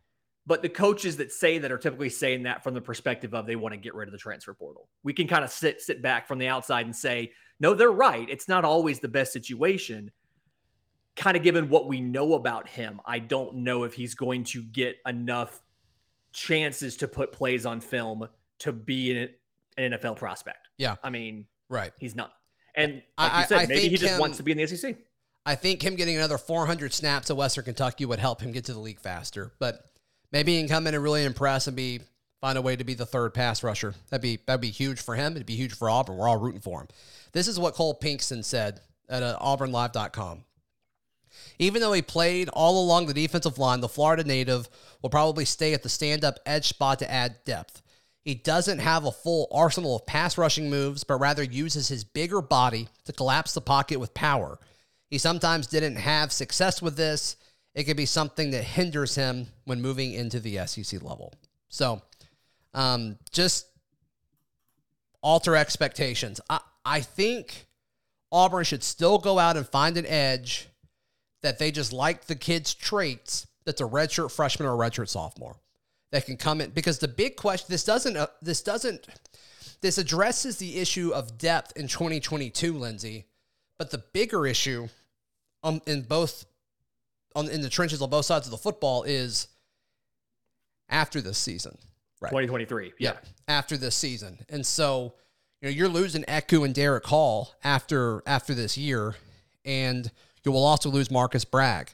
but 0.47 0.61
the 0.63 0.69
coaches 0.69 1.17
that 1.17 1.31
say 1.31 1.59
that 1.59 1.71
are 1.71 1.77
typically 1.77 2.09
saying 2.09 2.43
that 2.43 2.63
from 2.63 2.73
the 2.73 2.81
perspective 2.81 3.35
of 3.35 3.45
they 3.45 3.55
want 3.57 3.73
to 3.73 3.77
get 3.77 3.93
rid 3.93 4.07
of 4.07 4.13
the 4.13 4.17
transfer 4.17 4.53
portal. 4.53 4.87
We 5.03 5.13
can 5.13 5.27
kind 5.27 5.43
of 5.43 5.51
sit 5.51 5.81
sit 5.81 6.01
back 6.01 6.27
from 6.27 6.39
the 6.39 6.47
outside 6.47 6.85
and 6.87 6.95
say, 6.95 7.33
no, 7.59 7.73
they're 7.73 7.91
right. 7.91 8.27
It's 8.29 8.47
not 8.47 8.63
always 8.65 8.99
the 8.99 9.07
best 9.09 9.33
situation. 9.33 10.09
Kind 11.15 11.35
of 11.35 11.43
given 11.43 11.69
what 11.69 11.87
we 11.87 11.99
know 11.99 12.33
about 12.35 12.67
him, 12.67 13.01
I 13.05 13.19
don't 13.19 13.57
know 13.57 13.83
if 13.83 13.93
he's 13.93 14.15
going 14.15 14.43
to 14.45 14.63
get 14.63 14.95
enough 15.05 15.61
chances 16.31 16.95
to 16.97 17.07
put 17.07 17.31
plays 17.31 17.65
on 17.65 17.81
film 17.81 18.27
to 18.59 18.71
be 18.71 19.17
an, 19.17 19.29
an 19.77 19.91
NFL 19.93 20.15
prospect. 20.17 20.67
Yeah. 20.77 20.95
I 21.03 21.09
mean, 21.09 21.45
Right. 21.69 21.91
he's 21.99 22.15
not. 22.15 22.31
And 22.75 23.01
like 23.17 23.33
I- 23.33 23.41
you 23.41 23.47
said, 23.47 23.57
I 23.57 23.65
maybe 23.65 23.89
he 23.89 23.97
just 23.97 24.13
him- 24.13 24.19
wants 24.19 24.37
to 24.37 24.43
be 24.43 24.51
in 24.51 24.57
the 24.57 24.67
SEC. 24.67 24.95
I 25.45 25.55
think 25.55 25.81
him 25.81 25.95
getting 25.95 26.15
another 26.17 26.37
400 26.37 26.93
snaps 26.93 27.29
at 27.31 27.37
Western 27.37 27.63
Kentucky 27.65 28.05
would 28.05 28.19
help 28.19 28.41
him 28.41 28.51
get 28.51 28.65
to 28.65 28.73
the 28.73 28.79
league 28.79 28.99
faster. 28.99 29.53
But 29.59 29.81
maybe 30.37 30.53
he 30.53 30.59
can 30.59 30.69
come 30.69 30.85
in 30.85 30.93
and 30.93 31.03
really 31.03 31.25
impress 31.25 31.65
and 31.65 31.75
be 31.75 31.99
find 32.41 32.59
a 32.59 32.61
way 32.61 32.75
to 32.75 32.83
be 32.83 32.93
the 32.93 33.07
third 33.07 33.33
pass 33.33 33.63
rusher. 33.63 33.95
That'd 34.11 34.21
be 34.21 34.37
that'd 34.45 34.61
be 34.61 34.69
huge 34.69 35.01
for 35.01 35.15
him. 35.15 35.31
It'd 35.33 35.47
be 35.47 35.55
huge 35.55 35.73
for 35.73 35.89
Auburn. 35.89 36.15
We're 36.15 36.29
all 36.29 36.37
rooting 36.37 36.61
for 36.61 36.81
him. 36.81 36.87
This 37.31 37.47
is 37.47 37.59
what 37.59 37.73
Cole 37.73 37.97
Pinkston 37.99 38.45
said 38.45 38.79
at 39.09 39.23
uh, 39.23 39.39
AuburnLive.com. 39.41 40.43
Even 41.57 41.81
though 41.81 41.93
he 41.93 42.03
played 42.03 42.49
all 42.49 42.83
along 42.83 43.07
the 43.07 43.15
defensive 43.15 43.57
line, 43.57 43.81
the 43.81 43.89
Florida 43.89 44.23
native 44.23 44.69
will 45.01 45.09
probably 45.09 45.43
stay 45.43 45.73
at 45.73 45.81
the 45.81 45.89
stand-up 45.89 46.39
edge 46.45 46.67
spot 46.67 46.99
to 46.99 47.11
add 47.11 47.43
depth. 47.43 47.81
He 48.23 48.35
doesn't 48.35 48.79
have 48.79 49.05
a 49.05 49.11
full 49.11 49.47
arsenal 49.51 49.95
of 49.95 50.05
pass 50.05 50.37
rushing 50.37 50.69
moves, 50.69 51.03
but 51.03 51.19
rather 51.19 51.43
uses 51.43 51.87
his 51.87 52.03
bigger 52.03 52.41
body 52.41 52.89
to 53.05 53.13
collapse 53.13 53.53
the 53.53 53.61
pocket 53.61 53.99
with 53.99 54.13
power. 54.13 54.59
He 55.09 55.17
sometimes 55.17 55.65
didn't 55.65 55.95
have 55.95 56.31
success 56.31 56.79
with 56.81 56.95
this. 56.95 57.37
It 57.77 57.83
could 57.83 57.95
be 57.95 58.07
something 58.07 58.49
that 58.51 58.63
hinders 58.63 59.13
him 59.13 59.49
when 59.65 59.83
moving 59.83 60.11
into 60.11 60.39
the 60.39 60.65
SEC 60.65 61.03
level. 61.03 61.31
So, 61.69 62.01
um, 62.73 63.19
just 63.31 63.67
alter 65.21 65.55
expectations. 65.55 66.41
I, 66.49 66.59
I 66.83 67.01
think 67.01 67.67
Auburn 68.31 68.63
should 68.63 68.83
still 68.83 69.19
go 69.19 69.37
out 69.37 69.57
and 69.57 69.67
find 69.67 69.95
an 69.95 70.07
edge 70.07 70.69
that 71.43 71.59
they 71.59 71.69
just 71.69 71.93
like 71.93 72.25
the 72.25 72.35
kid's 72.35 72.73
traits 72.73 73.45
that's 73.63 73.79
a 73.79 73.85
redshirt 73.85 74.31
freshman 74.31 74.67
or 74.67 74.73
a 74.73 74.89
redshirt 74.89 75.09
sophomore 75.09 75.57
that 76.11 76.25
can 76.25 76.35
come 76.35 76.61
in 76.61 76.71
because 76.71 76.97
the 76.97 77.07
big 77.07 77.35
question 77.35 77.67
this 77.69 77.83
doesn't 77.83 78.17
uh, 78.17 78.25
this 78.41 78.63
doesn't 78.63 79.05
this 79.81 79.99
addresses 79.99 80.57
the 80.57 80.79
issue 80.79 81.11
of 81.13 81.37
depth 81.37 81.77
in 81.77 81.87
2022 81.87 82.73
Lindsey 82.73 83.25
but 83.77 83.91
the 83.91 83.99
bigger 83.99 84.47
issue 84.47 84.87
um, 85.61 85.79
in 85.85 86.01
both 86.01 86.45
on 87.37 87.49
in 87.49 87.61
the 87.61 87.69
trenches 87.69 88.01
on 88.01 88.09
both 88.09 88.25
sides 88.25 88.47
of 88.47 88.51
the 88.51 88.57
football 88.57 89.03
is 89.03 89.47
after 90.89 91.21
this 91.21 91.37
season 91.37 91.77
right 92.21 92.29
2023. 92.29 92.93
Yeah. 92.99 93.13
yeah, 93.13 93.17
after 93.47 93.77
this 93.77 93.95
season. 93.95 94.39
And 94.49 94.65
so, 94.65 95.13
you 95.61 95.69
know, 95.69 95.73
you're 95.73 95.87
losing 95.87 96.23
Eku 96.23 96.65
and 96.65 96.73
Derick 96.73 97.05
Hall 97.05 97.53
after 97.63 98.23
after 98.25 98.53
this 98.53 98.77
year, 98.77 99.15
and 99.63 100.09
you 100.43 100.51
will 100.51 100.65
also 100.65 100.89
lose 100.89 101.11
Marcus 101.11 101.45
Bragg, 101.45 101.91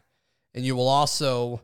and 0.54 0.66
you 0.66 0.76
will 0.76 0.88
also 0.88 1.62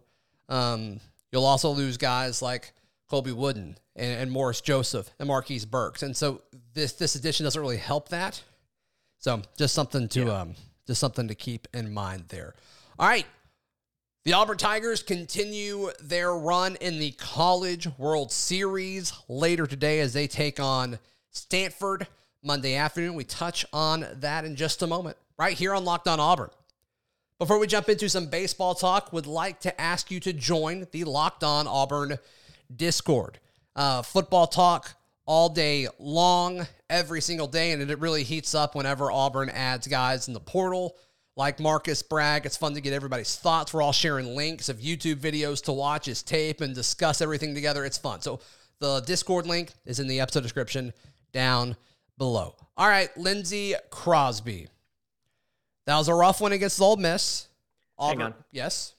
um, 0.49 0.99
you'll 1.31 1.45
also 1.45 1.69
lose 1.71 1.97
guys 1.97 2.41
like 2.41 2.73
Colby 3.09 3.31
Wooden 3.31 3.77
and, 3.95 4.21
and 4.21 4.31
Morris 4.31 4.61
Joseph 4.61 5.09
and 5.19 5.27
Marquise 5.27 5.65
Burks. 5.65 6.03
And 6.03 6.15
so 6.15 6.41
this 6.73 6.93
this 6.93 7.15
addition 7.15 7.45
doesn't 7.45 7.61
really 7.61 7.77
help 7.77 8.09
that. 8.09 8.41
So 9.19 9.41
just 9.57 9.73
something 9.73 10.07
to 10.09 10.33
um 10.35 10.55
just 10.87 10.99
something 10.99 11.27
to 11.27 11.35
keep 11.35 11.67
in 11.73 11.93
mind 11.93 12.25
there. 12.29 12.55
All 12.97 13.07
right. 13.07 13.25
The 14.25 14.33
Auburn 14.33 14.57
Tigers 14.57 15.01
continue 15.01 15.91
their 16.01 16.35
run 16.35 16.75
in 16.81 16.99
the 16.99 17.11
College 17.11 17.87
World 17.97 18.33
Series 18.33 19.13
later 19.29 19.65
today 19.65 20.01
as 20.01 20.11
they 20.11 20.27
take 20.27 20.59
on 20.59 20.99
Stanford 21.29 22.05
Monday 22.43 22.75
afternoon. 22.75 23.13
We 23.13 23.23
touch 23.23 23.65
on 23.71 24.05
that 24.15 24.43
in 24.43 24.57
just 24.57 24.81
a 24.81 24.87
moment, 24.87 25.15
right 25.37 25.57
here 25.57 25.73
on 25.73 25.85
Locked 25.85 26.09
On 26.09 26.19
Auburn. 26.19 26.49
Before 27.39 27.57
we 27.59 27.65
jump 27.65 27.87
into 27.87 28.09
some 28.09 28.25
baseball 28.25 28.75
talk, 28.75 29.13
would 29.13 29.25
like 29.25 29.61
to 29.61 29.79
ask 29.79 30.11
you 30.11 30.19
to 30.19 30.33
join 30.33 30.85
the 30.91 31.05
Locked 31.05 31.45
On 31.45 31.65
Auburn 31.65 32.19
Discord. 32.75 33.39
Uh, 33.73 34.01
football 34.01 34.47
talk 34.47 34.95
all 35.25 35.47
day 35.47 35.87
long, 35.97 36.67
every 36.89 37.21
single 37.21 37.47
day, 37.47 37.71
and 37.71 37.89
it 37.89 37.99
really 37.99 38.23
heats 38.23 38.53
up 38.53 38.75
whenever 38.75 39.09
Auburn 39.09 39.49
adds 39.49 39.87
guys 39.87 40.27
in 40.27 40.33
the 40.33 40.41
portal 40.41 40.97
like 41.39 41.57
Marcus 41.57 42.03
Bragg. 42.03 42.45
It's 42.45 42.57
fun 42.57 42.73
to 42.73 42.81
get 42.81 42.91
everybody's 42.91 43.37
thoughts. 43.37 43.73
We're 43.73 43.81
all 43.81 43.93
sharing 43.93 44.35
links 44.35 44.67
of 44.67 44.79
YouTube 44.79 45.15
videos 45.15 45.63
to 45.63 45.71
watch 45.71 46.05
his 46.05 46.21
tape 46.21 46.59
and 46.59 46.75
discuss 46.75 47.21
everything 47.21 47.55
together. 47.55 47.85
It's 47.85 47.97
fun. 47.97 48.19
So 48.19 48.41
the 48.79 48.99
Discord 48.99 49.47
link 49.47 49.71
is 49.85 50.01
in 50.01 50.07
the 50.07 50.19
episode 50.19 50.43
description 50.43 50.91
down 51.31 51.77
below. 52.17 52.55
All 52.75 52.89
right, 52.89 53.09
Lindsey 53.17 53.73
Crosby. 53.89 54.67
That 55.85 55.97
was 55.97 56.09
a 56.09 56.13
rough 56.13 56.41
one 56.41 56.51
against 56.51 56.81
Ole 56.81 56.97
Miss. 56.97 57.47
Hang 57.97 58.21
on. 58.21 58.33
Yes. 58.51 58.95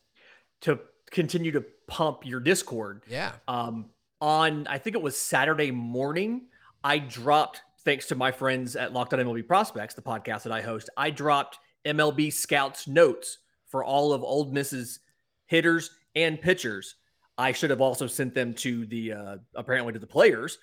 To 0.63 0.81
continue 1.11 1.53
to 1.53 1.63
pump 1.89 2.25
your 2.25 2.41
Discord. 2.41 3.03
Yeah. 3.07 3.33
Um, 3.49 3.91
on 4.23 4.67
I 4.67 4.79
think 4.79 4.97
it 4.97 5.03
was 5.03 5.15
Saturday 5.15 5.73
morning, 5.73 6.47
I 6.83 7.01
dropped 7.01 7.61
thanks 7.85 8.07
to 8.07 8.15
my 8.15 8.33
friends 8.33 8.77
at 8.77 8.95
Locked 8.95 9.13
On 9.13 9.21
MLB 9.21 9.47
Prospects, 9.47 9.93
the 9.93 10.01
podcast 10.01 10.45
that 10.45 10.53
I 10.53 10.63
host. 10.63 10.89
I 10.97 11.11
dropped 11.11 11.59
MLB 11.85 12.33
scouts 12.33 12.87
notes 12.87 13.39
for 13.67 13.85
all 13.85 14.13
of 14.13 14.23
Ole 14.23 14.51
Miss's 14.51 15.01
hitters 15.47 15.91
and 16.15 16.41
pitchers. 16.41 16.97
I 17.39 17.53
should 17.53 17.71
have 17.71 17.81
also 17.81 18.07
sent 18.07 18.35
them 18.35 18.55
to 18.55 18.85
the 18.87 19.13
uh, 19.13 19.37
apparently 19.55 19.93
to 19.95 19.99
the 19.99 20.07
players, 20.07 20.59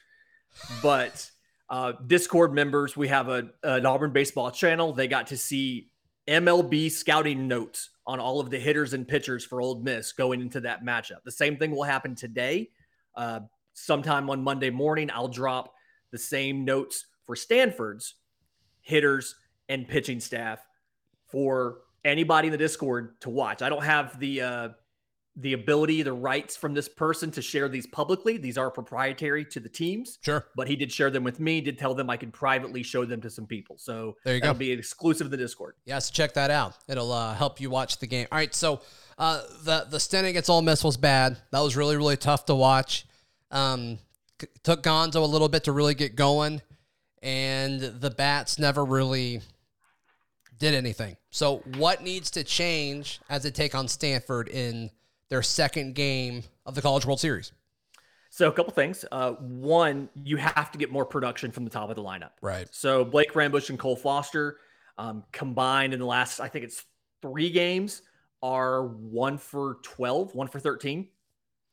but 0.82 1.30
uh, 1.70 1.94
Discord 2.06 2.54
members, 2.54 2.96
we 2.96 3.08
have 3.08 3.30
a 3.30 3.50
an 3.64 3.86
Auburn 3.86 4.12
baseball 4.12 4.52
channel. 4.52 4.94
They 4.94 5.08
got 5.08 5.28
to 5.28 5.38
see 5.38 5.90
MLB 6.28 6.92
scouting 6.92 7.48
notes 7.48 7.90
on 8.06 8.20
all 8.20 8.40
of 8.40 8.50
the 8.50 8.60
hitters 8.60 8.94
and 8.94 9.08
pitchers 9.08 9.44
for 9.44 9.62
Ole 9.62 9.80
Miss 9.82 10.12
going 10.12 10.42
into 10.42 10.62
that 10.62 10.84
matchup. 10.84 11.24
The 11.26 11.32
same 11.32 11.58
thing 11.58 11.72
will 11.72 11.84
happen 11.84 12.16
today. 12.16 12.70
Uh, 13.16 13.42
sometime 13.74 14.30
on 14.30 14.44
Monday 14.44 14.70
morning, 14.70 15.10
I'll 15.14 15.28
drop 15.28 15.74
the 16.12 16.18
same 16.18 16.64
notes 16.64 17.06
for 17.26 17.36
Stanford's 17.36 18.16
hitters 18.82 19.36
and 19.68 19.88
pitching 19.88 20.20
staff 20.20 20.60
for 21.28 21.80
anybody 22.06 22.48
in 22.48 22.52
the 22.52 22.58
Discord 22.58 23.20
to 23.22 23.30
watch. 23.30 23.62
I 23.62 23.70
don't 23.70 23.84
have 23.84 24.20
the 24.20 24.42
uh, 24.42 24.70
the 25.40 25.54
ability, 25.54 26.02
the 26.02 26.13
rights 26.13 26.58
from 26.58 26.74
this 26.74 26.90
person 26.90 27.30
to 27.30 27.44
share 27.44 27.70
these 27.70 27.86
publicly. 27.86 28.38
These 28.38 28.58
are 28.58 28.72
proprietary 28.72 29.46
to 29.46 29.60
the 29.60 29.70
teams. 29.70 30.18
Sure. 30.24 30.48
But 30.56 30.68
he 30.68 30.76
did 30.76 30.92
share 30.92 31.12
them 31.12 31.24
with 31.24 31.40
me, 31.40 31.62
did 31.62 31.78
tell 31.78 31.94
them 31.94 32.10
I 32.10 32.18
could 32.18 32.34
privately 32.34 32.82
show 32.82 33.06
them 33.06 33.22
to 33.22 33.30
some 33.30 33.46
people. 33.46 33.78
So 33.78 34.16
There 34.26 34.34
you 34.34 34.42
that'll 34.42 34.56
go. 34.56 34.60
be 34.60 34.72
exclusive 34.72 35.26
to 35.28 35.30
the 35.30 35.38
Discord. 35.38 35.76
Yeah, 35.86 36.00
so 36.00 36.12
check 36.12 36.34
that 36.34 36.50
out. 36.50 36.74
It'll 36.88 37.12
uh, 37.12 37.36
help 37.36 37.62
you 37.62 37.70
watch 37.70 38.00
the 38.00 38.08
game. 38.08 38.26
All 38.32 38.38
right, 38.40 38.56
so 38.56 38.82
uh, 39.20 39.44
the 39.63 39.86
the 39.92 40.00
stint 40.00 40.26
against 40.26 40.50
Ole 40.50 40.63
Miss 40.63 40.84
was 40.84 40.98
bad. 40.98 41.38
That 41.52 41.60
was 41.60 41.76
really 41.76 41.98
really 41.98 42.18
tough 42.18 42.46
to 42.46 42.56
watch. 42.56 43.06
Um, 43.52 44.00
c- 44.42 44.48
took 44.63 44.82
Gonzo 44.82 45.18
a 45.18 45.20
little 45.20 45.50
bit 45.50 45.66
to 45.66 45.72
really 45.72 45.94
get 45.94 46.16
going, 46.16 46.63
and 47.22 47.80
the 47.80 48.10
bats 48.10 48.58
never 48.58 48.84
really 48.84 49.42
did 50.58 50.74
anything. 50.74 51.17
So 51.30 51.58
what 51.78 52.02
needs 52.02 52.32
to 52.32 52.43
change 52.43 53.20
as 53.30 53.43
they 53.43 53.52
take 53.52 53.76
on 53.76 53.88
Stanford 53.88 54.48
in 54.48 54.89
their 55.30 55.41
second 55.41 55.96
game 55.96 56.43
of 56.65 56.76
the 56.76 56.82
College 56.82 57.06
World 57.06 57.20
Series? 57.20 57.52
So 58.30 58.48
a 58.48 58.52
couple 58.52 58.74
things. 58.74 59.06
Uh, 59.12 59.32
one, 59.34 60.10
you 60.24 60.38
have 60.38 60.72
to 60.72 60.78
get 60.78 60.91
more 60.91 61.06
production 61.06 61.52
from 61.52 61.63
the 61.63 61.70
top 61.70 61.89
of 61.89 61.96
the 61.96 62.04
lineup. 62.04 62.32
Right. 62.41 62.67
So 62.72 63.04
Blake 63.04 63.34
Rambusch 63.34 63.70
and 63.70 63.80
Cole 63.80 63.96
Foster 63.96 64.58
um, 64.98 65.24
combined 65.32 65.93
in 65.93 66.00
the 66.00 66.06
last, 66.06 66.39
I 66.39 66.48
think 66.48 66.65
it's 66.65 66.84
three 67.22 67.50
games, 67.50 68.02
are 68.41 68.86
one 68.86 69.38
for 69.38 69.78
12, 69.84 70.36
one 70.36 70.48
for 70.48 70.60
13. 70.60 71.08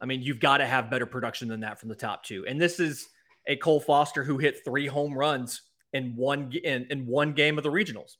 I 0.00 0.06
mean, 0.06 0.22
you've 0.22 0.40
got 0.40 0.58
to 0.58 0.66
have 0.66 0.90
better 0.90 1.06
production 1.06 1.48
than 1.48 1.60
that 1.60 1.78
from 1.78 1.88
the 1.88 1.94
top 1.94 2.24
two. 2.24 2.44
And 2.46 2.60
this 2.60 2.80
is 2.80 3.08
a 3.46 3.56
Cole 3.56 3.80
Foster 3.80 4.24
who 4.24 4.38
hit 4.38 4.64
three 4.64 4.86
home 4.86 5.16
runs 5.16 5.62
in 5.92 6.14
one 6.16 6.52
in, 6.64 6.86
in 6.90 7.06
one 7.06 7.32
game 7.32 7.58
of 7.58 7.64
the 7.64 7.70
regionals. 7.70 8.16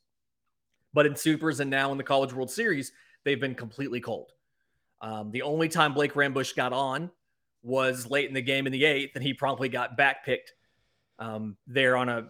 But 0.95 1.05
in 1.05 1.15
supers 1.15 1.59
and 1.59 1.69
now 1.69 1.91
in 1.91 1.97
the 1.97 2.03
College 2.03 2.33
World 2.33 2.49
Series, 2.49 2.93
they've 3.25 3.39
been 3.39 3.53
completely 3.53 3.99
cold. 3.99 4.31
Um, 5.01 5.29
the 5.29 5.41
only 5.41 5.67
time 5.67 5.93
Blake 5.93 6.13
Rambusch 6.13 6.55
got 6.55 6.71
on 6.71 7.11
was 7.61 8.09
late 8.09 8.29
in 8.29 8.33
the 8.33 8.41
game 8.41 8.65
in 8.65 8.71
the 8.71 8.85
eighth, 8.85 9.11
and 9.15 9.23
he 9.23 9.33
promptly 9.33 9.67
got 9.67 9.97
backpicked 9.97 10.53
um, 11.19 11.57
there 11.67 11.97
on 11.97 12.07
a 12.07 12.29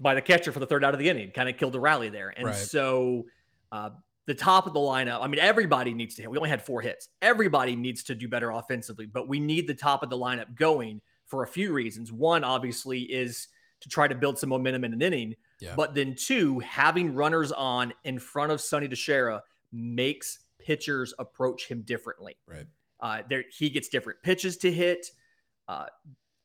by 0.00 0.14
the 0.14 0.22
catcher 0.22 0.52
for 0.52 0.58
the 0.58 0.66
third 0.66 0.84
out 0.84 0.94
of 0.94 1.00
the 1.00 1.08
inning, 1.08 1.30
kind 1.32 1.50
of 1.50 1.58
killed 1.58 1.74
the 1.74 1.80
rally 1.80 2.08
there. 2.08 2.32
And 2.34 2.46
Right. 2.46 2.54
so 2.56 3.26
uh, 3.70 3.90
the 4.26 4.34
top 4.34 4.66
of 4.66 4.72
the 4.72 4.80
lineup, 4.80 5.20
I 5.20 5.26
mean, 5.26 5.38
everybody 5.38 5.92
needs 5.92 6.14
to 6.14 6.22
hit. 6.22 6.30
We 6.30 6.38
only 6.38 6.48
had 6.48 6.62
four 6.62 6.80
hits. 6.80 7.08
Everybody 7.20 7.76
needs 7.76 8.02
to 8.04 8.14
do 8.14 8.26
better 8.26 8.50
offensively, 8.50 9.04
but 9.04 9.28
we 9.28 9.38
need 9.38 9.68
the 9.68 9.74
top 9.74 10.02
of 10.02 10.08
the 10.08 10.16
lineup 10.16 10.54
going 10.54 11.02
for 11.26 11.42
a 11.42 11.46
few 11.46 11.74
reasons. 11.74 12.10
One, 12.10 12.42
obviously, 12.42 13.02
is 13.02 13.48
to 13.82 13.88
try 13.88 14.08
to 14.08 14.14
build 14.14 14.38
some 14.38 14.48
momentum 14.48 14.84
in 14.84 14.92
an 14.92 15.02
inning. 15.02 15.34
Yeah. 15.60 15.74
But 15.76 15.94
then 15.94 16.14
two, 16.16 16.58
having 16.60 17.14
runners 17.14 17.52
on 17.52 17.92
in 18.04 18.18
front 18.18 18.52
of 18.52 18.60
Sonny 18.60 18.88
DiChiara 18.88 19.40
makes 19.72 20.38
pitchers 20.58 21.12
approach 21.18 21.66
him 21.68 21.82
differently. 21.82 22.36
Right. 22.46 22.66
Uh, 23.00 23.22
there, 23.28 23.44
he 23.56 23.68
gets 23.70 23.88
different 23.88 24.22
pitches 24.22 24.56
to 24.58 24.72
hit. 24.72 25.06
Uh, 25.68 25.86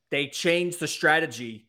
they 0.09 0.27
change 0.27 0.77
the 0.77 0.87
strategy 0.87 1.67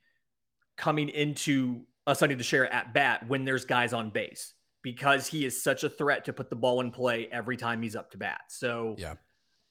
coming 0.76 1.08
into 1.10 1.82
a 2.06 2.14
Sonny 2.14 2.34
DiChiara 2.36 2.72
at 2.72 2.94
bat 2.94 3.28
when 3.28 3.44
there's 3.44 3.64
guys 3.64 3.92
on 3.92 4.10
base 4.10 4.54
because 4.82 5.26
he 5.26 5.44
is 5.44 5.62
such 5.62 5.84
a 5.84 5.90
threat 5.90 6.24
to 6.24 6.32
put 6.32 6.48
the 6.48 6.56
ball 6.56 6.80
in 6.80 6.90
play 6.90 7.28
every 7.30 7.56
time 7.56 7.82
he's 7.82 7.96
up 7.96 8.10
to 8.12 8.16
bat. 8.16 8.40
So 8.48 8.94
Yeah. 8.96 9.14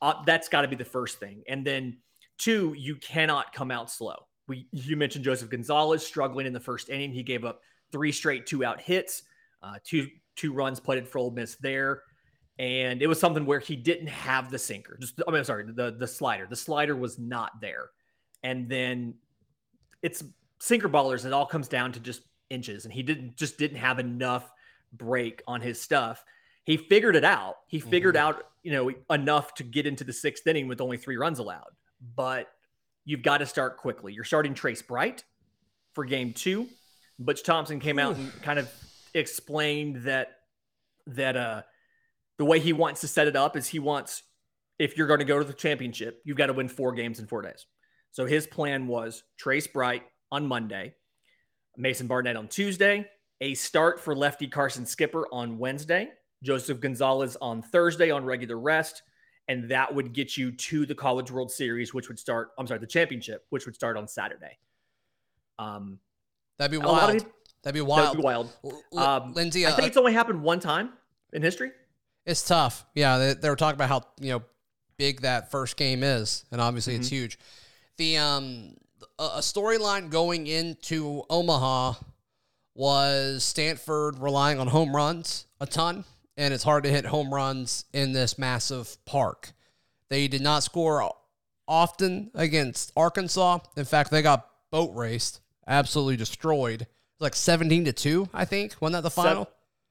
uh, 0.01 0.21
that's 0.25 0.49
got 0.49 0.61
to 0.61 0.67
be 0.67 0.75
the 0.75 0.85
first 0.85 1.19
thing. 1.19 1.43
And 1.47 1.65
then 1.65 1.97
two, 2.37 2.75
you 2.77 2.97
cannot 2.97 3.53
come 3.53 3.71
out 3.71 3.89
slow. 3.89 4.26
We 4.47 4.67
you 4.71 4.95
mentioned 4.95 5.25
Joseph 5.25 5.49
Gonzalez 5.49 6.05
struggling 6.05 6.45
in 6.45 6.53
the 6.53 6.59
first 6.59 6.89
inning. 6.89 7.11
He 7.11 7.23
gave 7.23 7.45
up 7.45 7.61
three 7.91 8.11
straight 8.11 8.45
two 8.45 8.63
out 8.63 8.79
hits, 8.79 9.23
uh, 9.61 9.75
two 9.83 10.07
two 10.35 10.53
runs 10.53 10.79
putted 10.79 11.07
for 11.07 11.19
Ole 11.19 11.31
Miss 11.31 11.55
there, 11.55 12.03
and 12.59 13.01
it 13.01 13.07
was 13.07 13.19
something 13.19 13.45
where 13.45 13.59
he 13.59 13.75
didn't 13.75 14.07
have 14.07 14.49
the 14.49 14.59
sinker. 14.59 14.97
Just 14.99 15.21
I 15.27 15.31
mean, 15.31 15.43
sorry, 15.43 15.65
the 15.67 15.95
the 15.97 16.07
slider. 16.07 16.47
The 16.49 16.55
slider 16.55 16.95
was 16.95 17.19
not 17.19 17.59
there, 17.59 17.89
and 18.43 18.69
then 18.69 19.15
it's 20.01 20.23
sinker 20.59 20.89
ballers. 20.89 21.25
It 21.25 21.33
all 21.33 21.45
comes 21.45 21.67
down 21.67 21.91
to 21.93 21.99
just 21.99 22.21
inches, 22.49 22.85
and 22.85 22.93
he 22.93 23.03
didn't 23.03 23.35
just 23.35 23.57
didn't 23.57 23.77
have 23.77 23.99
enough 23.99 24.51
break 24.93 25.41
on 25.47 25.61
his 25.61 25.81
stuff. 25.81 26.23
He 26.63 26.77
figured 26.77 27.15
it 27.15 27.23
out. 27.23 27.55
He 27.67 27.79
figured 27.79 28.17
out, 28.17 28.43
you 28.61 28.71
know, 28.73 28.91
enough 29.09 29.53
to 29.55 29.63
get 29.63 29.87
into 29.87 30.03
the 30.03 30.11
sixth 30.11 30.45
inning 30.47 30.67
with 30.67 30.81
only 30.81 30.97
three 30.97 31.15
runs 31.15 31.39
allowed. 31.39 31.71
But 32.15 32.47
you've 33.07 33.23
got 33.23 33.37
to 33.37 33.45
start 33.45 33.77
quickly. 33.77 34.13
You're 34.13 34.25
starting 34.25 34.53
Trace 34.53 34.81
Bright 34.81 35.23
for 35.95 36.03
game 36.03 36.33
two. 36.33 36.67
Butch 37.17 37.41
Thompson 37.41 37.79
came 37.79 37.97
out 37.97 38.17
and 38.17 38.31
kind 38.43 38.59
of 38.59 38.69
explained 39.13 40.03
that 40.03 40.35
that 41.07 41.37
uh 41.37 41.61
the 42.37 42.45
way 42.45 42.59
he 42.59 42.73
wants 42.73 43.01
to 43.01 43.07
set 43.07 43.27
it 43.27 43.35
up 43.35 43.55
is 43.55 43.65
he 43.65 43.79
wants 43.79 44.21
if 44.77 44.97
you're 44.97 45.07
going 45.07 45.21
to 45.21 45.25
go 45.25 45.39
to 45.39 45.45
the 45.45 45.53
championship, 45.53 46.21
you've 46.23 46.37
got 46.37 46.47
to 46.47 46.53
win 46.53 46.67
four 46.67 46.91
games 46.91 47.19
in 47.19 47.25
four 47.25 47.41
days. 47.41 47.65
So 48.11 48.25
his 48.25 48.45
plan 48.45 48.85
was 48.85 49.23
Trace 49.39 49.65
Bright 49.65 50.03
on 50.31 50.45
Monday, 50.45 50.93
Mason 51.77 52.05
Barnett 52.07 52.35
on 52.35 52.47
Tuesday, 52.47 53.07
a 53.41 53.53
start 53.55 54.01
for 54.01 54.15
lefty 54.15 54.47
Carson 54.47 54.85
Skipper 54.85 55.25
on 55.31 55.57
Wednesday, 55.57 56.09
Joseph 56.43 56.81
Gonzalez 56.81 57.37
on 57.41 57.61
Thursday 57.61 58.11
on 58.11 58.25
regular 58.25 58.59
rest, 58.59 59.01
and 59.47 59.69
that 59.69 59.93
would 59.93 60.13
get 60.13 60.35
you 60.37 60.51
to 60.51 60.85
the 60.85 60.95
College 60.95 61.31
World 61.31 61.51
Series, 61.51 61.93
which 61.93 62.07
would 62.09 62.19
start. 62.19 62.51
I'm 62.57 62.67
sorry, 62.67 62.79
the 62.79 62.87
championship, 62.87 63.45
which 63.49 63.65
would 63.65 63.75
start 63.75 63.97
on 63.97 64.07
Saturday. 64.07 64.57
Um, 65.59 65.99
That'd 66.57 66.71
be 66.71 66.77
a 66.77 66.87
lot 66.87 67.03
of 67.03 67.09
wild. 67.09 67.13
people- 67.19 67.31
That'd 67.63 67.73
be 67.75 67.81
wild. 67.81 68.17
that 68.17 68.23
wild. 68.23 68.49
would 68.63 68.71
be 68.71 68.77
wild. 68.77 68.83
L- 68.93 69.23
Um, 69.25 69.33
Lindsey, 69.33 69.65
I 69.65 69.71
uh, 69.71 69.75
think 69.75 69.87
it's 69.89 69.97
only 69.97 70.13
happened 70.13 70.41
one 70.41 70.59
time 70.59 70.93
in 71.33 71.41
history. 71.41 71.71
It's 72.25 72.45
tough. 72.47 72.85
Yeah, 72.95 73.17
they, 73.17 73.33
they 73.33 73.49
were 73.49 73.55
talking 73.55 73.75
about 73.75 73.89
how 73.89 74.03
you 74.19 74.31
know 74.33 74.43
big 74.97 75.21
that 75.21 75.51
first 75.51 75.75
game 75.77 76.03
is, 76.03 76.45
and 76.51 76.59
obviously 76.61 76.95
it's 76.95 77.09
huge. 77.09 77.37
The 77.97 78.17
um 78.17 78.75
a 79.19 79.39
storyline 79.39 80.09
going 80.09 80.47
into 80.47 81.23
Omaha 81.29 81.93
was 82.75 83.43
Stanford 83.43 84.19
relying 84.19 84.59
on 84.59 84.67
home 84.67 84.95
runs 84.95 85.45
a 85.59 85.65
ton, 85.65 86.03
and 86.37 86.53
it's 86.53 86.63
hard 86.63 86.83
to 86.83 86.89
hit 86.89 87.05
home 87.05 87.33
runs 87.33 87.85
in 87.93 88.13
this 88.13 88.37
massive 88.37 88.97
park. 89.05 89.51
They 90.09 90.27
did 90.27 90.41
not 90.41 90.63
score 90.63 91.11
often 91.67 92.31
against 92.33 92.91
Arkansas. 92.95 93.59
In 93.75 93.85
fact, 93.85 94.11
they 94.11 94.21
got 94.21 94.47
boat 94.71 94.95
raced, 94.95 95.41
absolutely 95.67 96.15
destroyed. 96.15 96.87
Like 97.19 97.35
seventeen 97.35 97.83
to 97.85 97.93
two, 97.93 98.29
I 98.33 98.45
think. 98.45 98.75
Wasn't 98.79 98.93
that 98.93 99.01
the 99.01 99.09
final? 99.09 99.49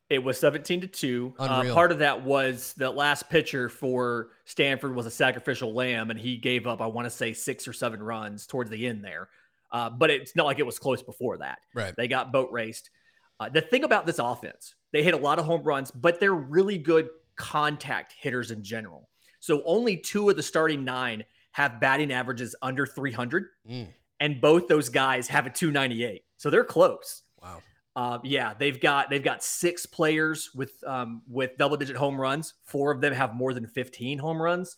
It 0.08 0.22
was 0.22 0.38
17 0.38 0.82
to 0.82 0.86
2. 0.86 1.34
Uh, 1.36 1.74
part 1.74 1.90
of 1.90 1.98
that 1.98 2.22
was 2.22 2.74
the 2.74 2.88
last 2.88 3.28
pitcher 3.28 3.68
for 3.68 4.28
Stanford 4.44 4.94
was 4.94 5.04
a 5.04 5.10
sacrificial 5.10 5.74
lamb, 5.74 6.10
and 6.10 6.18
he 6.18 6.36
gave 6.36 6.68
up, 6.68 6.80
I 6.80 6.86
want 6.86 7.06
to 7.06 7.10
say, 7.10 7.32
six 7.32 7.66
or 7.66 7.72
seven 7.72 8.00
runs 8.00 8.46
towards 8.46 8.70
the 8.70 8.86
end 8.86 9.02
there. 9.02 9.28
Uh, 9.72 9.90
but 9.90 10.10
it's 10.10 10.36
not 10.36 10.46
like 10.46 10.60
it 10.60 10.66
was 10.66 10.78
close 10.78 11.02
before 11.02 11.38
that. 11.38 11.58
Right. 11.74 11.92
They 11.96 12.06
got 12.06 12.30
boat 12.30 12.52
raced. 12.52 12.90
Uh, 13.40 13.48
the 13.48 13.60
thing 13.60 13.82
about 13.82 14.06
this 14.06 14.20
offense, 14.20 14.75
they 14.92 15.02
hit 15.02 15.14
a 15.14 15.18
lot 15.18 15.38
of 15.38 15.44
home 15.44 15.62
runs, 15.62 15.90
but 15.90 16.20
they're 16.20 16.34
really 16.34 16.78
good 16.78 17.08
contact 17.36 18.14
hitters 18.18 18.50
in 18.50 18.62
general. 18.62 19.08
So 19.40 19.62
only 19.64 19.96
two 19.96 20.30
of 20.30 20.36
the 20.36 20.42
starting 20.42 20.84
nine 20.84 21.24
have 21.52 21.80
batting 21.80 22.12
averages 22.12 22.54
under 22.62 22.86
300, 22.86 23.46
Mm. 23.68 23.88
and 24.20 24.40
both 24.40 24.68
those 24.68 24.88
guys 24.88 25.28
have 25.28 25.46
a 25.46 25.50
298. 25.50 26.22
So 26.36 26.50
they're 26.50 26.64
close. 26.64 27.22
Wow. 27.42 27.62
Uh, 27.94 28.18
yeah, 28.24 28.52
they've 28.58 28.78
got 28.80 29.08
they've 29.08 29.22
got 29.24 29.42
six 29.42 29.86
players 29.86 30.50
with 30.54 30.72
um, 30.86 31.22
with 31.28 31.56
double 31.56 31.76
digit 31.78 31.96
home 31.96 32.20
runs. 32.20 32.52
Four 32.64 32.90
of 32.90 33.00
them 33.00 33.14
have 33.14 33.34
more 33.34 33.54
than 33.54 33.66
15 33.66 34.18
home 34.18 34.40
runs. 34.40 34.76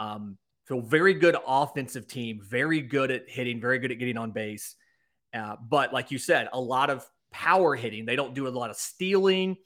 Um, 0.00 0.36
so 0.66 0.80
very 0.80 1.14
good 1.14 1.36
offensive 1.46 2.06
team, 2.08 2.40
very 2.42 2.80
good 2.80 3.10
at 3.12 3.28
hitting, 3.28 3.60
very 3.60 3.78
good 3.78 3.92
at 3.92 3.98
getting 3.98 4.16
on 4.16 4.30
base. 4.32 4.74
Uh, 5.32 5.56
but 5.68 5.92
like 5.92 6.10
you 6.10 6.18
said, 6.18 6.48
a 6.52 6.60
lot 6.60 6.90
of 6.90 7.08
power 7.30 7.74
hitting. 7.74 8.04
They 8.04 8.16
don't 8.16 8.34
do 8.34 8.46
a 8.46 8.50
lot 8.50 8.70
of 8.70 8.76
stealing. 8.76 9.56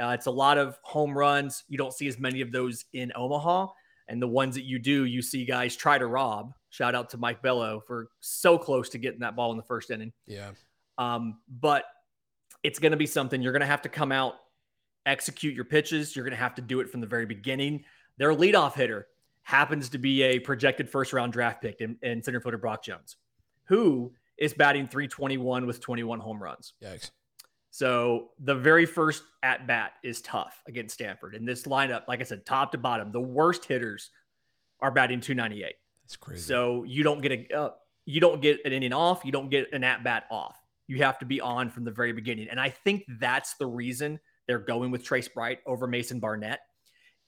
Uh, 0.00 0.08
it's 0.08 0.26
a 0.26 0.30
lot 0.30 0.58
of 0.58 0.78
home 0.82 1.16
runs. 1.16 1.64
You 1.68 1.78
don't 1.78 1.92
see 1.92 2.08
as 2.08 2.18
many 2.18 2.40
of 2.40 2.52
those 2.52 2.84
in 2.92 3.12
Omaha. 3.14 3.68
And 4.08 4.20
the 4.20 4.28
ones 4.28 4.54
that 4.56 4.64
you 4.64 4.78
do, 4.78 5.04
you 5.04 5.22
see 5.22 5.44
guys 5.44 5.76
try 5.76 5.98
to 5.98 6.06
rob. 6.06 6.52
Shout 6.70 6.94
out 6.94 7.10
to 7.10 7.18
Mike 7.18 7.42
Bello 7.42 7.82
for 7.86 8.08
so 8.20 8.58
close 8.58 8.88
to 8.90 8.98
getting 8.98 9.20
that 9.20 9.36
ball 9.36 9.50
in 9.50 9.56
the 9.56 9.62
first 9.62 9.90
inning. 9.90 10.12
Yeah. 10.26 10.50
Um, 10.98 11.38
but 11.48 11.84
it's 12.62 12.78
going 12.78 12.92
to 12.92 12.98
be 12.98 13.06
something 13.06 13.42
you're 13.42 13.52
going 13.52 13.60
to 13.60 13.66
have 13.66 13.82
to 13.82 13.88
come 13.88 14.12
out, 14.12 14.34
execute 15.06 15.54
your 15.54 15.64
pitches. 15.64 16.14
You're 16.14 16.24
going 16.24 16.36
to 16.36 16.42
have 16.42 16.54
to 16.56 16.62
do 16.62 16.80
it 16.80 16.90
from 16.90 17.00
the 17.00 17.06
very 17.06 17.26
beginning. 17.26 17.84
Their 18.18 18.34
leadoff 18.34 18.74
hitter 18.74 19.06
happens 19.42 19.88
to 19.90 19.98
be 19.98 20.22
a 20.22 20.38
projected 20.38 20.88
first 20.88 21.12
round 21.12 21.32
draft 21.32 21.60
pick 21.60 21.80
in, 21.80 21.96
in 22.02 22.22
center 22.22 22.40
fielder 22.40 22.58
Brock 22.58 22.84
Jones, 22.84 23.16
who 23.64 24.12
is 24.42 24.52
batting 24.52 24.88
321 24.88 25.66
with 25.66 25.80
21 25.80 26.18
home 26.18 26.42
runs. 26.42 26.74
Yikes. 26.82 27.12
So 27.70 28.30
the 28.40 28.56
very 28.56 28.86
first 28.86 29.22
at 29.44 29.68
bat 29.68 29.92
is 30.02 30.20
tough 30.20 30.60
against 30.66 30.94
Stanford. 30.94 31.36
And 31.36 31.46
this 31.48 31.62
lineup, 31.62 32.08
like 32.08 32.20
I 32.20 32.24
said, 32.24 32.44
top 32.44 32.72
to 32.72 32.78
bottom, 32.78 33.12
the 33.12 33.20
worst 33.20 33.64
hitters 33.64 34.10
are 34.80 34.90
batting 34.90 35.20
298. 35.20 35.76
That's 36.02 36.16
crazy. 36.16 36.42
So 36.42 36.82
you 36.82 37.04
don't 37.04 37.22
get 37.22 37.30
a 37.30 37.56
uh, 37.56 37.70
you 38.04 38.20
don't 38.20 38.42
get 38.42 38.58
an 38.64 38.72
inning 38.72 38.92
off, 38.92 39.24
you 39.24 39.30
don't 39.30 39.48
get 39.48 39.72
an 39.72 39.84
at 39.84 40.02
bat 40.02 40.24
off. 40.28 40.56
You 40.88 40.98
have 40.98 41.20
to 41.20 41.24
be 41.24 41.40
on 41.40 41.70
from 41.70 41.84
the 41.84 41.92
very 41.92 42.12
beginning. 42.12 42.48
And 42.50 42.58
I 42.58 42.70
think 42.70 43.04
that's 43.20 43.54
the 43.54 43.66
reason 43.66 44.18
they're 44.48 44.58
going 44.58 44.90
with 44.90 45.04
Trace 45.04 45.28
Bright 45.28 45.60
over 45.66 45.86
Mason 45.86 46.18
Barnett 46.18 46.58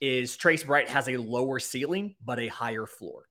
is 0.00 0.36
Trace 0.36 0.64
Bright 0.64 0.88
has 0.88 1.08
a 1.08 1.16
lower 1.16 1.60
ceiling 1.60 2.16
but 2.24 2.40
a 2.40 2.48
higher 2.48 2.86
floor. 2.86 3.26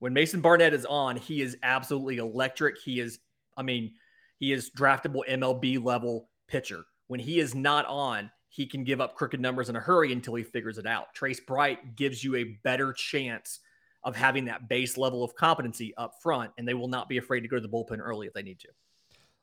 When 0.00 0.14
Mason 0.14 0.40
Barnett 0.40 0.74
is 0.74 0.86
on, 0.86 1.16
he 1.16 1.42
is 1.42 1.56
absolutely 1.62 2.16
electric. 2.16 2.78
He 2.78 3.00
is, 3.00 3.18
I 3.56 3.62
mean, 3.62 3.92
he 4.38 4.52
is 4.52 4.70
draftable 4.70 5.22
MLB 5.28 5.82
level 5.82 6.30
pitcher. 6.48 6.84
When 7.06 7.20
he 7.20 7.38
is 7.38 7.54
not 7.54 7.86
on, 7.86 8.30
he 8.48 8.66
can 8.66 8.82
give 8.82 9.00
up 9.00 9.14
crooked 9.14 9.40
numbers 9.40 9.68
in 9.68 9.76
a 9.76 9.80
hurry 9.80 10.12
until 10.12 10.34
he 10.34 10.42
figures 10.42 10.78
it 10.78 10.86
out. 10.86 11.14
Trace 11.14 11.40
Bright 11.40 11.96
gives 11.96 12.24
you 12.24 12.34
a 12.36 12.44
better 12.64 12.92
chance 12.92 13.60
of 14.02 14.16
having 14.16 14.46
that 14.46 14.68
base 14.68 14.96
level 14.96 15.22
of 15.22 15.34
competency 15.34 15.94
up 15.96 16.14
front, 16.22 16.50
and 16.56 16.66
they 16.66 16.74
will 16.74 16.88
not 16.88 17.08
be 17.08 17.18
afraid 17.18 17.40
to 17.40 17.48
go 17.48 17.56
to 17.56 17.62
the 17.62 17.68
bullpen 17.68 18.00
early 18.00 18.26
if 18.26 18.32
they 18.32 18.42
need 18.42 18.58
to. 18.60 18.68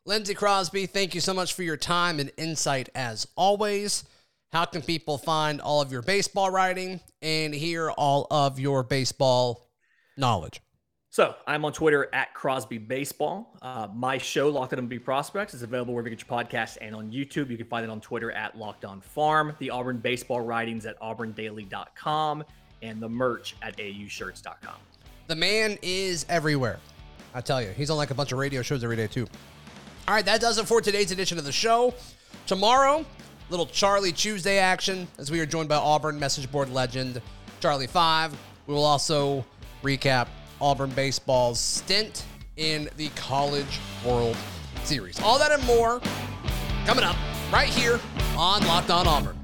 Lindsey 0.05 0.33
Crosby, 0.33 0.87
thank 0.87 1.13
you 1.13 1.21
so 1.21 1.33
much 1.33 1.53
for 1.53 1.63
your 1.63 1.77
time 1.77 2.19
and 2.19 2.31
insight 2.37 2.89
as 2.95 3.27
always. 3.35 4.05
How 4.51 4.65
can 4.65 4.81
people 4.81 5.17
find 5.17 5.61
all 5.61 5.81
of 5.81 5.91
your 5.91 6.01
baseball 6.01 6.49
writing 6.49 6.99
and 7.21 7.53
hear 7.53 7.91
all 7.91 8.25
of 8.31 8.59
your 8.59 8.83
baseball 8.83 9.66
knowledge? 10.17 10.61
So 11.09 11.35
I'm 11.47 11.65
on 11.65 11.73
Twitter 11.73 12.09
at 12.13 12.33
Crosby 12.33 12.77
Baseball. 12.77 13.57
Uh, 13.61 13.87
my 13.93 14.17
show, 14.17 14.49
Locked 14.49 14.73
On 14.73 14.87
MLB 14.87 15.03
Prospects, 15.03 15.53
is 15.53 15.63
available 15.63 15.93
wherever 15.93 16.09
you 16.09 16.15
get 16.15 16.27
your 16.27 16.37
podcasts 16.37 16.77
and 16.79 16.95
on 16.95 17.11
YouTube. 17.11 17.49
You 17.49 17.57
can 17.57 17.65
find 17.65 17.83
it 17.83 17.89
on 17.89 18.01
Twitter 18.01 18.31
at 18.31 18.57
Locked 18.57 18.85
On 18.85 19.01
Farm. 19.01 19.55
The 19.57 19.69
Auburn 19.69 19.97
Baseball 19.97 20.41
writings 20.41 20.85
at 20.85 20.99
auburndaily.com 20.99 22.43
and 22.81 23.01
the 23.01 23.09
merch 23.09 23.55
at 23.61 23.77
aushirts.com. 23.77 24.75
The 25.27 25.35
man 25.35 25.77
is 25.81 26.25
everywhere. 26.29 26.79
I 27.33 27.41
tell 27.41 27.61
you, 27.61 27.69
he's 27.69 27.89
on 27.89 27.97
like 27.97 28.11
a 28.11 28.15
bunch 28.15 28.31
of 28.31 28.37
radio 28.37 28.61
shows 28.61 28.83
every 28.83 28.95
day 28.95 29.07
too. 29.07 29.27
All 30.07 30.13
right, 30.13 30.25
that 30.25 30.39
does 30.39 30.57
it 30.57 30.67
for 30.67 30.81
today's 30.81 31.11
edition 31.11 31.37
of 31.37 31.45
the 31.45 31.51
show. 31.51 31.93
Tomorrow, 32.45 33.05
little 33.49 33.65
Charlie 33.65 34.11
Tuesday 34.11 34.57
action 34.57 35.07
as 35.17 35.31
we 35.31 35.39
are 35.39 35.45
joined 35.45 35.69
by 35.69 35.75
Auburn 35.75 36.19
message 36.19 36.51
board 36.51 36.69
legend 36.69 37.21
Charlie 37.59 37.87
Five. 37.87 38.37
We 38.67 38.73
will 38.73 38.85
also 38.85 39.45
recap 39.83 40.27
Auburn 40.59 40.89
baseball's 40.91 41.59
stint 41.59 42.25
in 42.55 42.89
the 42.97 43.09
College 43.09 43.79
World 44.05 44.35
Series. 44.83 45.19
All 45.21 45.37
that 45.39 45.51
and 45.51 45.63
more 45.65 46.01
coming 46.85 47.03
up 47.03 47.15
right 47.51 47.69
here 47.69 47.99
on 48.37 48.65
Locked 48.65 48.89
On 48.89 49.07
Auburn. 49.07 49.37